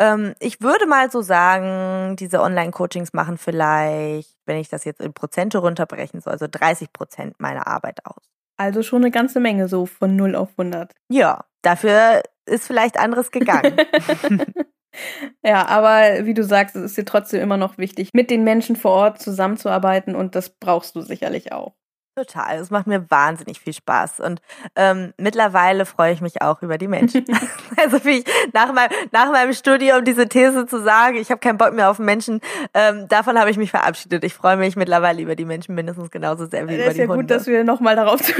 [0.00, 5.12] ähm, ich würde mal so sagen, diese Online-Coachings machen vielleicht, wenn ich das jetzt in
[5.12, 8.22] Prozente runterbrechen soll, also 30 Prozent meiner Arbeit aus.
[8.56, 10.92] Also schon eine ganze Menge so von 0 auf 100.
[11.08, 13.76] Ja, dafür ist vielleicht anderes gegangen.
[15.44, 18.76] ja, aber wie du sagst, es ist dir trotzdem immer noch wichtig, mit den Menschen
[18.76, 21.74] vor Ort zusammenzuarbeiten und das brauchst du sicherlich auch.
[22.18, 22.58] Total.
[22.58, 24.18] Es macht mir wahnsinnig viel Spaß.
[24.18, 24.40] Und
[24.74, 27.24] ähm, mittlerweile freue ich mich auch über die Menschen.
[27.76, 31.58] also wie ich nach, meinem, nach meinem Studium diese These zu sagen, ich habe keinen
[31.58, 32.40] Bock mehr auf Menschen,
[32.74, 34.24] ähm, davon habe ich mich verabschiedet.
[34.24, 37.02] Ich freue mich mittlerweile über die Menschen mindestens genauso sehr wie das über die Hunde.
[37.02, 38.32] ist ja gut, dass wir nochmal darauf zu,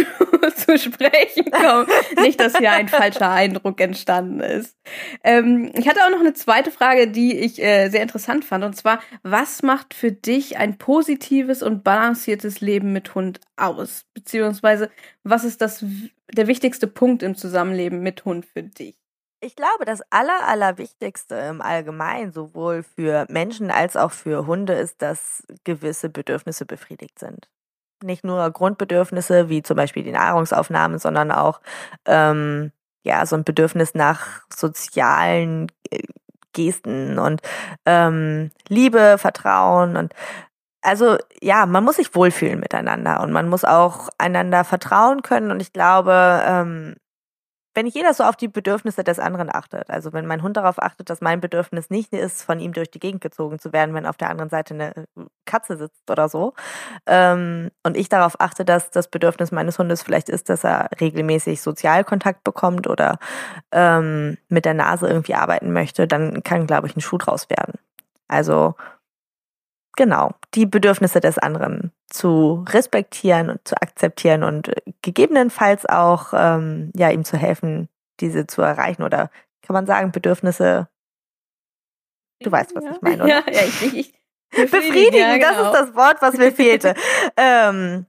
[0.57, 1.86] zu sprechen kommen.
[2.20, 4.76] Nicht, dass hier ein falscher Eindruck entstanden ist.
[5.24, 8.64] Ähm, ich hatte auch noch eine zweite Frage, die ich äh, sehr interessant fand.
[8.64, 14.05] Und zwar, was macht für dich ein positives und balanciertes Leben mit Hund aus?
[14.14, 14.90] Beziehungsweise,
[15.22, 15.84] was ist das,
[16.32, 18.96] der wichtigste Punkt im Zusammenleben mit Hund für dich?
[19.40, 25.01] Ich glaube, das Aller, Allerwichtigste im Allgemeinen, sowohl für Menschen als auch für Hunde, ist,
[25.01, 27.49] dass gewisse Bedürfnisse befriedigt sind.
[28.03, 31.61] Nicht nur Grundbedürfnisse wie zum Beispiel die Nahrungsaufnahme, sondern auch
[32.07, 32.72] ähm,
[33.03, 36.03] ja so ein Bedürfnis nach sozialen äh,
[36.53, 37.42] Gesten und
[37.86, 40.14] ähm, Liebe, Vertrauen und
[40.82, 45.61] also ja, man muss sich wohlfühlen miteinander und man muss auch einander vertrauen können und
[45.61, 46.96] ich glaube, ähm,
[47.75, 51.11] wenn jeder so auf die Bedürfnisse des anderen achtet, also wenn mein Hund darauf achtet,
[51.11, 54.16] dass mein Bedürfnis nicht ist, von ihm durch die Gegend gezogen zu werden, wenn auf
[54.16, 55.07] der anderen Seite eine
[55.45, 56.55] Katze sitzt oder so,
[57.07, 61.61] ähm, und ich darauf achte, dass das Bedürfnis meines Hundes vielleicht ist, dass er regelmäßig
[61.61, 63.19] Sozialkontakt bekommt oder
[63.73, 67.75] ähm, mit der Nase irgendwie arbeiten möchte, dann kann, glaube ich, ein Schuh draus werden.
[68.29, 68.75] Also
[69.99, 76.92] genau, die Bedürfnisse des anderen zu respektieren und zu akzeptieren und äh, gegebenenfalls auch ähm,
[76.94, 77.88] ja ihm zu helfen,
[78.20, 79.30] diese zu erreichen oder
[79.61, 80.88] kann man sagen Bedürfnisse.
[82.40, 82.92] Du weißt, was ja.
[82.92, 83.28] ich meine, oder?
[83.28, 84.14] Ja, ja ich, ich,
[84.53, 85.49] ich befriedigen, ja, genau.
[85.49, 86.94] das ist das Wort, was mir fehlte.
[87.36, 88.07] ähm,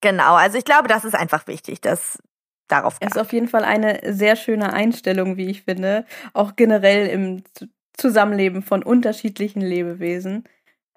[0.00, 2.18] genau, also ich glaube, das ist einfach wichtig, dass
[2.66, 2.96] darauf.
[3.00, 7.44] Es ist auf jeden Fall eine sehr schöne Einstellung, wie ich finde, auch generell im
[7.92, 10.44] Zusammenleben von unterschiedlichen Lebewesen.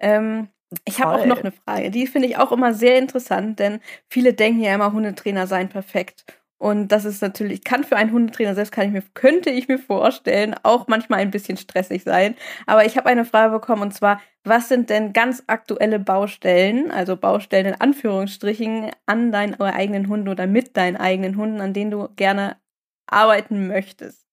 [0.00, 0.48] Ähm,
[0.84, 1.90] ich habe auch noch eine Frage.
[1.90, 6.24] Die finde ich auch immer sehr interessant, denn viele denken ja immer, Hundetrainer seien perfekt.
[6.58, 9.78] Und das ist natürlich, kann für einen Hundetrainer selbst kann ich mir, könnte ich mir
[9.78, 12.36] vorstellen, auch manchmal ein bisschen stressig sein.
[12.66, 17.16] Aber ich habe eine Frage bekommen und zwar, was sind denn ganz aktuelle Baustellen, also
[17.16, 22.08] Baustellen in Anführungsstrichen, an deinen eigenen Hunden oder mit deinen eigenen Hunden, an denen du
[22.16, 22.56] gerne
[23.06, 24.26] arbeiten möchtest?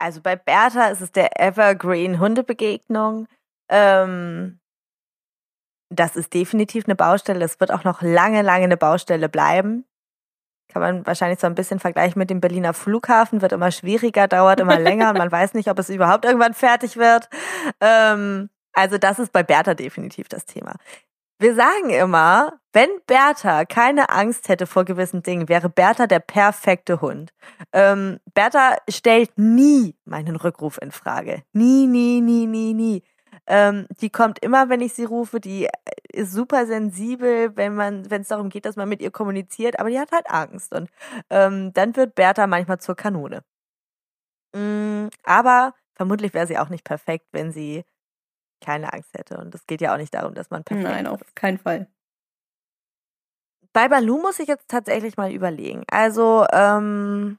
[0.00, 3.26] Also bei Bertha ist es der Evergreen Hundebegegnung.
[3.68, 4.60] Ähm,
[5.90, 7.44] das ist definitiv eine Baustelle.
[7.44, 9.84] Es wird auch noch lange, lange eine Baustelle bleiben.
[10.70, 13.40] Kann man wahrscheinlich so ein bisschen vergleichen mit dem Berliner Flughafen.
[13.40, 16.98] Wird immer schwieriger, dauert immer länger und man weiß nicht, ob es überhaupt irgendwann fertig
[16.98, 17.28] wird.
[17.80, 20.74] Ähm, also das ist bei Bertha definitiv das Thema.
[21.40, 27.00] Wir sagen immer, wenn Bertha keine Angst hätte vor gewissen Dingen, wäre Bertha der perfekte
[27.00, 27.32] Hund.
[27.72, 31.44] Ähm, Bertha stellt nie meinen Rückruf in Frage.
[31.52, 33.04] Nie, nie, nie, nie, nie.
[33.50, 35.40] Ähm, die kommt immer, wenn ich sie rufe.
[35.40, 35.68] Die
[36.12, 39.80] ist super sensibel, wenn man, wenn es darum geht, dass man mit ihr kommuniziert.
[39.80, 40.90] Aber die hat halt Angst und
[41.30, 43.42] ähm, dann wird Bertha manchmal zur Kanone.
[44.54, 47.84] Mm, aber vermutlich wäre sie auch nicht perfekt, wenn sie
[48.60, 49.38] keine Angst hätte.
[49.38, 51.88] Und es geht ja auch nicht darum, dass man perfekt Nein, auf keinen Fall.
[53.72, 55.84] Bei Balu muss ich jetzt tatsächlich mal überlegen.
[55.90, 57.38] Also, ähm,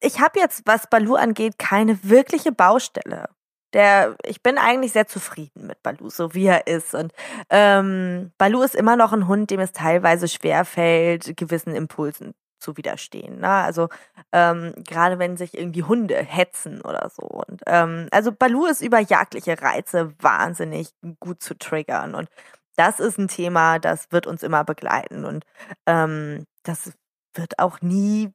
[0.00, 3.28] ich habe jetzt, was Balu angeht, keine wirkliche Baustelle
[3.72, 6.94] der, ich bin eigentlich sehr zufrieden mit Balu, so wie er ist.
[6.94, 7.12] Und
[7.50, 13.40] ähm, Balu ist immer noch ein Hund, dem es teilweise schwerfällt, gewissen Impulsen zu widerstehen.
[13.40, 13.48] Ne?
[13.48, 13.88] Also
[14.32, 17.22] ähm, gerade wenn sich irgendwie Hunde hetzen oder so.
[17.22, 20.90] Und ähm, also Balu ist über jagdliche Reize wahnsinnig
[21.20, 22.14] gut zu triggern.
[22.14, 22.28] Und
[22.76, 25.24] das ist ein Thema, das wird uns immer begleiten.
[25.24, 25.44] Und
[25.86, 26.92] ähm, das
[27.34, 28.32] wird auch nie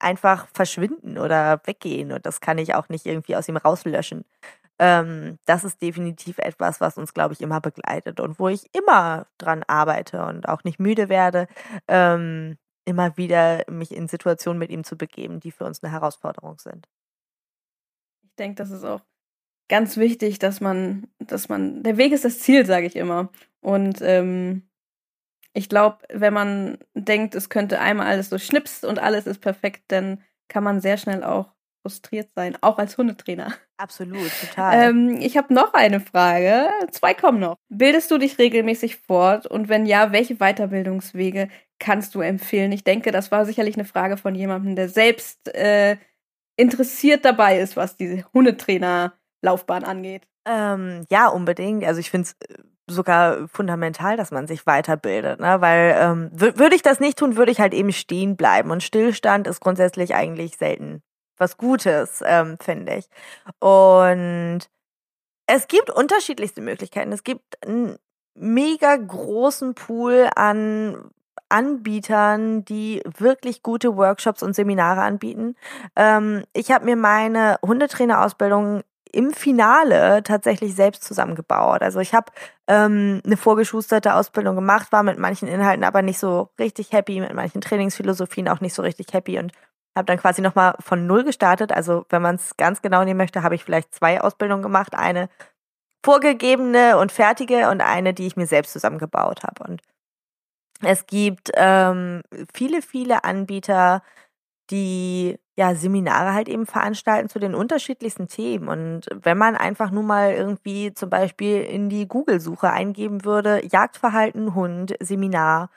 [0.00, 4.24] einfach verschwinden oder weggehen und das kann ich auch nicht irgendwie aus ihm rauslöschen.
[4.78, 9.26] Ähm, das ist definitiv etwas, was uns, glaube ich, immer begleitet und wo ich immer
[9.36, 11.48] dran arbeite und auch nicht müde werde,
[11.86, 16.58] ähm, immer wieder mich in Situationen mit ihm zu begeben, die für uns eine Herausforderung
[16.58, 16.88] sind.
[18.22, 19.02] Ich denke, das ist auch
[19.68, 23.30] ganz wichtig, dass man, dass man, der Weg ist das Ziel, sage ich immer.
[23.60, 24.69] Und ähm,
[25.52, 29.84] ich glaube, wenn man denkt, es könnte einmal alles so schnipst und alles ist perfekt,
[29.88, 33.54] dann kann man sehr schnell auch frustriert sein, auch als Hundetrainer.
[33.78, 34.90] Absolut, total.
[34.90, 36.68] Ähm, ich habe noch eine Frage.
[36.90, 37.56] Zwei kommen noch.
[37.68, 39.46] Bildest du dich regelmäßig fort?
[39.46, 41.48] Und wenn ja, welche Weiterbildungswege
[41.78, 42.72] kannst du empfehlen?
[42.72, 45.96] Ich denke, das war sicherlich eine Frage von jemandem, der selbst äh,
[46.56, 50.28] interessiert dabei ist, was diese Hundetrainer-Laufbahn angeht.
[50.46, 51.84] Ähm, ja, unbedingt.
[51.84, 52.62] Also ich finde es äh,
[52.92, 55.60] sogar fundamental, dass man sich weiterbildet, ne?
[55.60, 58.70] Weil ähm, würde ich das nicht tun, würde ich halt eben stehen bleiben.
[58.70, 61.02] Und Stillstand ist grundsätzlich eigentlich selten
[61.40, 63.08] was Gutes, ähm, finde ich.
[63.58, 64.60] Und
[65.46, 67.12] es gibt unterschiedlichste Möglichkeiten.
[67.12, 67.98] Es gibt einen
[68.34, 71.10] mega großen Pool an
[71.48, 75.56] Anbietern, die wirklich gute Workshops und Seminare anbieten.
[75.96, 78.82] Ähm, ich habe mir meine Hundetrainerausbildung
[79.12, 81.82] im Finale tatsächlich selbst zusammengebaut.
[81.82, 82.32] Also ich habe
[82.66, 87.34] ähm, eine vorgeschusterte Ausbildung gemacht, war mit manchen Inhalten aber nicht so richtig happy, mit
[87.34, 89.52] manchen Trainingsphilosophien auch nicht so richtig happy und
[89.96, 91.72] habe dann quasi nochmal von null gestartet.
[91.72, 94.94] Also wenn man es ganz genau nehmen möchte, habe ich vielleicht zwei Ausbildungen gemacht.
[94.94, 95.28] Eine
[96.04, 99.64] vorgegebene und fertige und eine, die ich mir selbst zusammengebaut habe.
[99.64, 99.82] Und
[100.82, 102.22] es gibt ähm,
[102.54, 104.02] viele, viele Anbieter,
[104.70, 108.68] die ja Seminare halt eben veranstalten zu den unterschiedlichsten Themen.
[108.68, 114.54] Und wenn man einfach nur mal irgendwie zum Beispiel in die Google-Suche eingeben würde, Jagdverhalten,
[114.54, 115.70] Hund, Seminar,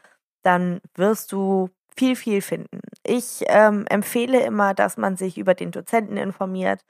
[0.43, 2.79] dann wirst du viel, viel finden.
[3.05, 6.81] ich ähm, empfehle immer, dass man sich über den Dozenten informiert,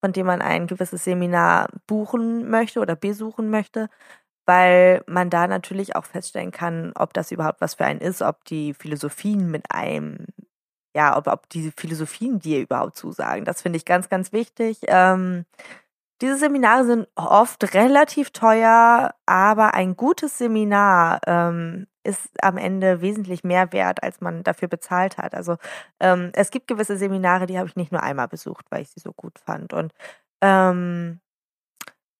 [0.00, 3.88] von dem man ein gewisses Seminar buchen möchte oder besuchen möchte,
[4.46, 8.44] weil man da natürlich auch feststellen kann, ob das überhaupt was für einen ist, ob
[8.44, 10.26] die Philosophien mit einem,
[10.94, 13.44] ja, ob, ob diese Philosophien dir überhaupt zusagen.
[13.44, 14.78] Das finde ich ganz, ganz wichtig.
[14.88, 15.44] Ähm,
[16.20, 23.44] diese Seminare sind oft relativ teuer, aber ein gutes Seminar ähm, ist am Ende wesentlich
[23.44, 25.34] mehr wert, als man dafür bezahlt hat.
[25.34, 25.56] Also
[26.00, 29.00] ähm, es gibt gewisse Seminare, die habe ich nicht nur einmal besucht, weil ich sie
[29.00, 29.72] so gut fand.
[29.72, 29.92] Und
[30.40, 31.20] ähm,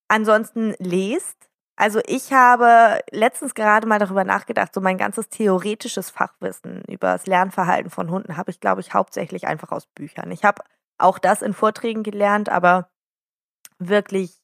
[0.09, 1.52] ansonsten lest.
[1.77, 7.27] Also ich habe letztens gerade mal darüber nachgedacht, so mein ganzes theoretisches Fachwissen über das
[7.27, 10.31] Lernverhalten von Hunden habe ich, glaube ich, hauptsächlich einfach aus Büchern.
[10.31, 10.63] Ich habe
[10.99, 12.91] auch das in Vorträgen gelernt, aber
[13.79, 14.43] wirklich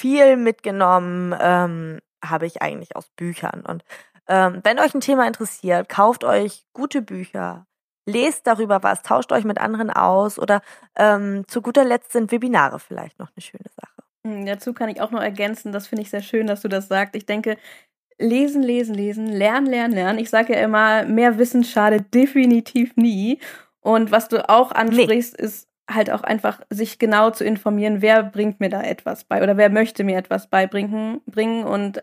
[0.00, 3.60] viel mitgenommen ähm, habe ich eigentlich aus Büchern.
[3.66, 3.84] Und
[4.28, 7.66] ähm, wenn euch ein Thema interessiert, kauft euch gute Bücher,
[8.06, 10.62] lest darüber was, tauscht euch mit anderen aus oder
[10.96, 13.91] ähm, zu guter Letzt sind Webinare vielleicht noch eine schöne Sache.
[14.26, 16.88] Hm, dazu kann ich auch noch ergänzen, das finde ich sehr schön, dass du das
[16.88, 17.16] sagst.
[17.16, 17.56] Ich denke,
[18.18, 20.18] lesen, lesen, lesen, lernen, lernen, lernen.
[20.18, 23.40] Ich sage ja immer, mehr Wissen schadet definitiv nie.
[23.80, 25.44] Und was du auch ansprichst, nee.
[25.44, 29.56] ist halt auch einfach sich genau zu informieren, wer bringt mir da etwas bei oder
[29.56, 32.00] wer möchte mir etwas beibringen bringen und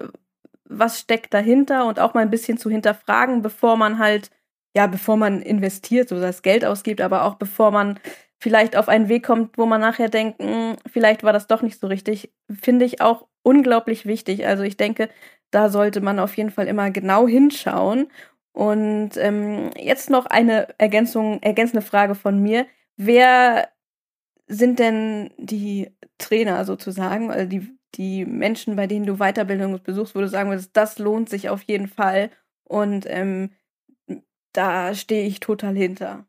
[0.66, 4.30] was steckt dahinter und auch mal ein bisschen zu hinterfragen, bevor man halt,
[4.76, 8.00] ja, bevor man investiert, so das Geld ausgibt, aber auch bevor man
[8.40, 11.62] vielleicht auf einen Weg kommt, wo man nachher denkt, mh, hm, vielleicht war das doch
[11.62, 14.46] nicht so richtig, finde ich auch unglaublich wichtig.
[14.48, 15.10] Also ich denke,
[15.52, 18.12] da sollte man auf jeden Fall immer genau hinschauen.
[18.52, 22.66] Und ähm, jetzt noch eine Ergänzung, ergänzende Frage von mir.
[22.98, 23.70] Wer
[24.48, 30.20] sind denn die Trainer sozusagen, also die die Menschen, bei denen du Weiterbildung besuchst, wo
[30.22, 32.30] du sagen würdest, das lohnt sich auf jeden Fall
[32.64, 33.52] und ähm,
[34.54, 36.26] da stehe ich total hinter.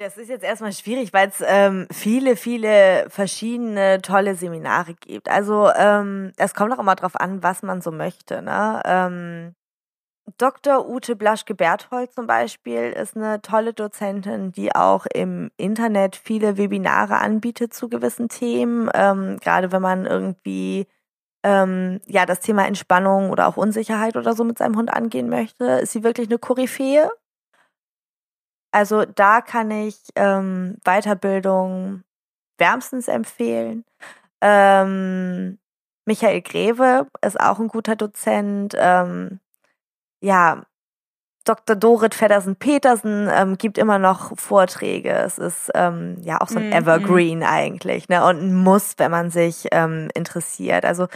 [0.00, 5.28] Das ist jetzt erstmal schwierig, weil es ähm, viele, viele verschiedene tolle Seminare gibt.
[5.28, 8.40] Also ähm, es kommt auch immer drauf an, was man so möchte.
[8.40, 8.80] Ne?
[8.86, 9.54] Ähm,
[10.38, 10.88] Dr.
[10.88, 17.74] Ute Blaschke-Berthold zum Beispiel ist eine tolle Dozentin, die auch im Internet viele Webinare anbietet
[17.74, 18.88] zu gewissen Themen.
[18.94, 20.86] Ähm, gerade wenn man irgendwie
[21.44, 25.64] ähm, ja das Thema Entspannung oder auch Unsicherheit oder so mit seinem Hund angehen möchte,
[25.64, 27.10] ist sie wirklich eine Koryphäe.
[28.72, 32.02] Also da kann ich ähm, Weiterbildung
[32.58, 33.84] wärmstens empfehlen.
[34.40, 35.58] Ähm,
[36.06, 38.74] Michael Greve ist auch ein guter Dozent.
[38.78, 39.40] Ähm,
[40.20, 40.62] ja,
[41.44, 41.74] Dr.
[41.74, 45.10] Dorit Feddersen-Petersen ähm, gibt immer noch Vorträge.
[45.10, 47.44] Es ist ähm, ja auch so ein mm, Evergreen mm.
[47.44, 48.24] eigentlich, ne?
[48.24, 50.84] Und ein Muss, wenn man sich ähm, interessiert.
[50.84, 51.08] Also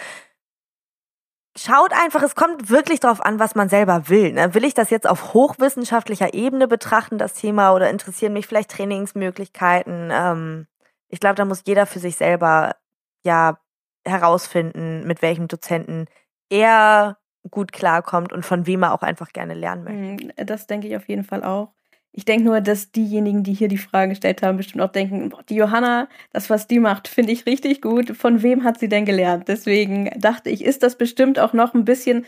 [1.57, 4.33] schaut einfach, es kommt wirklich darauf an, was man selber will.
[4.33, 4.55] Ne?
[4.55, 10.11] Will ich das jetzt auf hochwissenschaftlicher Ebene betrachten, das Thema, oder interessieren mich vielleicht Trainingsmöglichkeiten?
[10.13, 10.67] Ähm,
[11.09, 12.77] ich glaube, da muss jeder für sich selber
[13.25, 13.59] ja
[14.05, 16.07] herausfinden, mit welchem Dozenten
[16.51, 17.19] er
[17.51, 20.27] gut klarkommt und von wem er auch einfach gerne lernen möchte.
[20.27, 21.73] Mhm, das denke ich auf jeden Fall auch.
[22.17, 25.43] Ich denke nur, dass diejenigen, die hier die Frage gestellt haben, bestimmt auch denken, boah,
[25.43, 28.17] die Johanna, das, was die macht, finde ich richtig gut.
[28.17, 29.49] Von wem hat sie denn gelernt?
[29.49, 32.25] Deswegen dachte ich, ist das bestimmt auch noch ein bisschen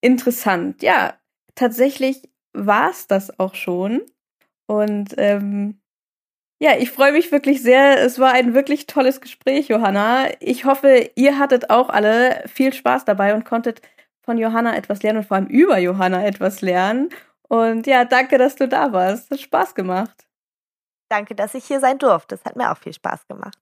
[0.00, 0.82] interessant.
[0.82, 1.14] Ja,
[1.54, 2.22] tatsächlich
[2.54, 4.00] war es das auch schon.
[4.66, 5.80] Und ähm,
[6.58, 8.00] ja, ich freue mich wirklich sehr.
[8.02, 10.28] Es war ein wirklich tolles Gespräch, Johanna.
[10.40, 13.82] Ich hoffe, ihr hattet auch alle viel Spaß dabei und konntet
[14.22, 17.10] von Johanna etwas lernen und vor allem über Johanna etwas lernen.
[17.48, 19.30] Und ja, danke, dass du da warst.
[19.30, 20.26] Hat Spaß gemacht.
[21.08, 22.36] Danke, dass ich hier sein durfte.
[22.36, 23.58] Das hat mir auch viel Spaß gemacht.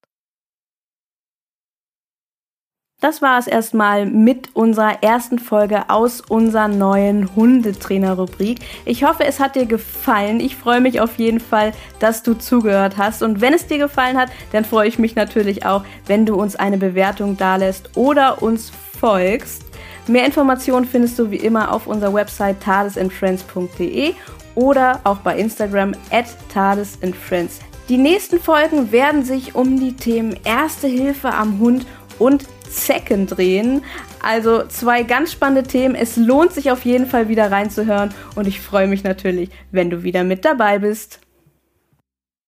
[3.01, 8.61] Das war es erstmal mit unserer ersten Folge aus unserer neuen Hundetrainer-Rubrik.
[8.87, 10.41] Ich hoffe, es hat dir gefallen.
[10.41, 13.23] Ich freue mich auf jeden Fall, dass du zugehört hast.
[13.23, 16.57] Und wenn es dir gefallen hat, dann freue ich mich natürlich auch, wenn du uns
[16.57, 19.64] eine Bewertung dalässt oder uns folgst.
[20.07, 24.15] Mehr Informationen findest du wie immer auf unserer Website tadesandfriends.de
[24.55, 27.61] oder auch bei Instagram at tadesandfriends.
[27.89, 31.87] Die nächsten Folgen werden sich um die Themen Erste Hilfe am Hund
[32.19, 33.83] und Zecken drehen.
[34.23, 35.95] Also zwei ganz spannende Themen.
[35.95, 40.03] Es lohnt sich auf jeden Fall wieder reinzuhören und ich freue mich natürlich, wenn du
[40.03, 41.21] wieder mit dabei bist.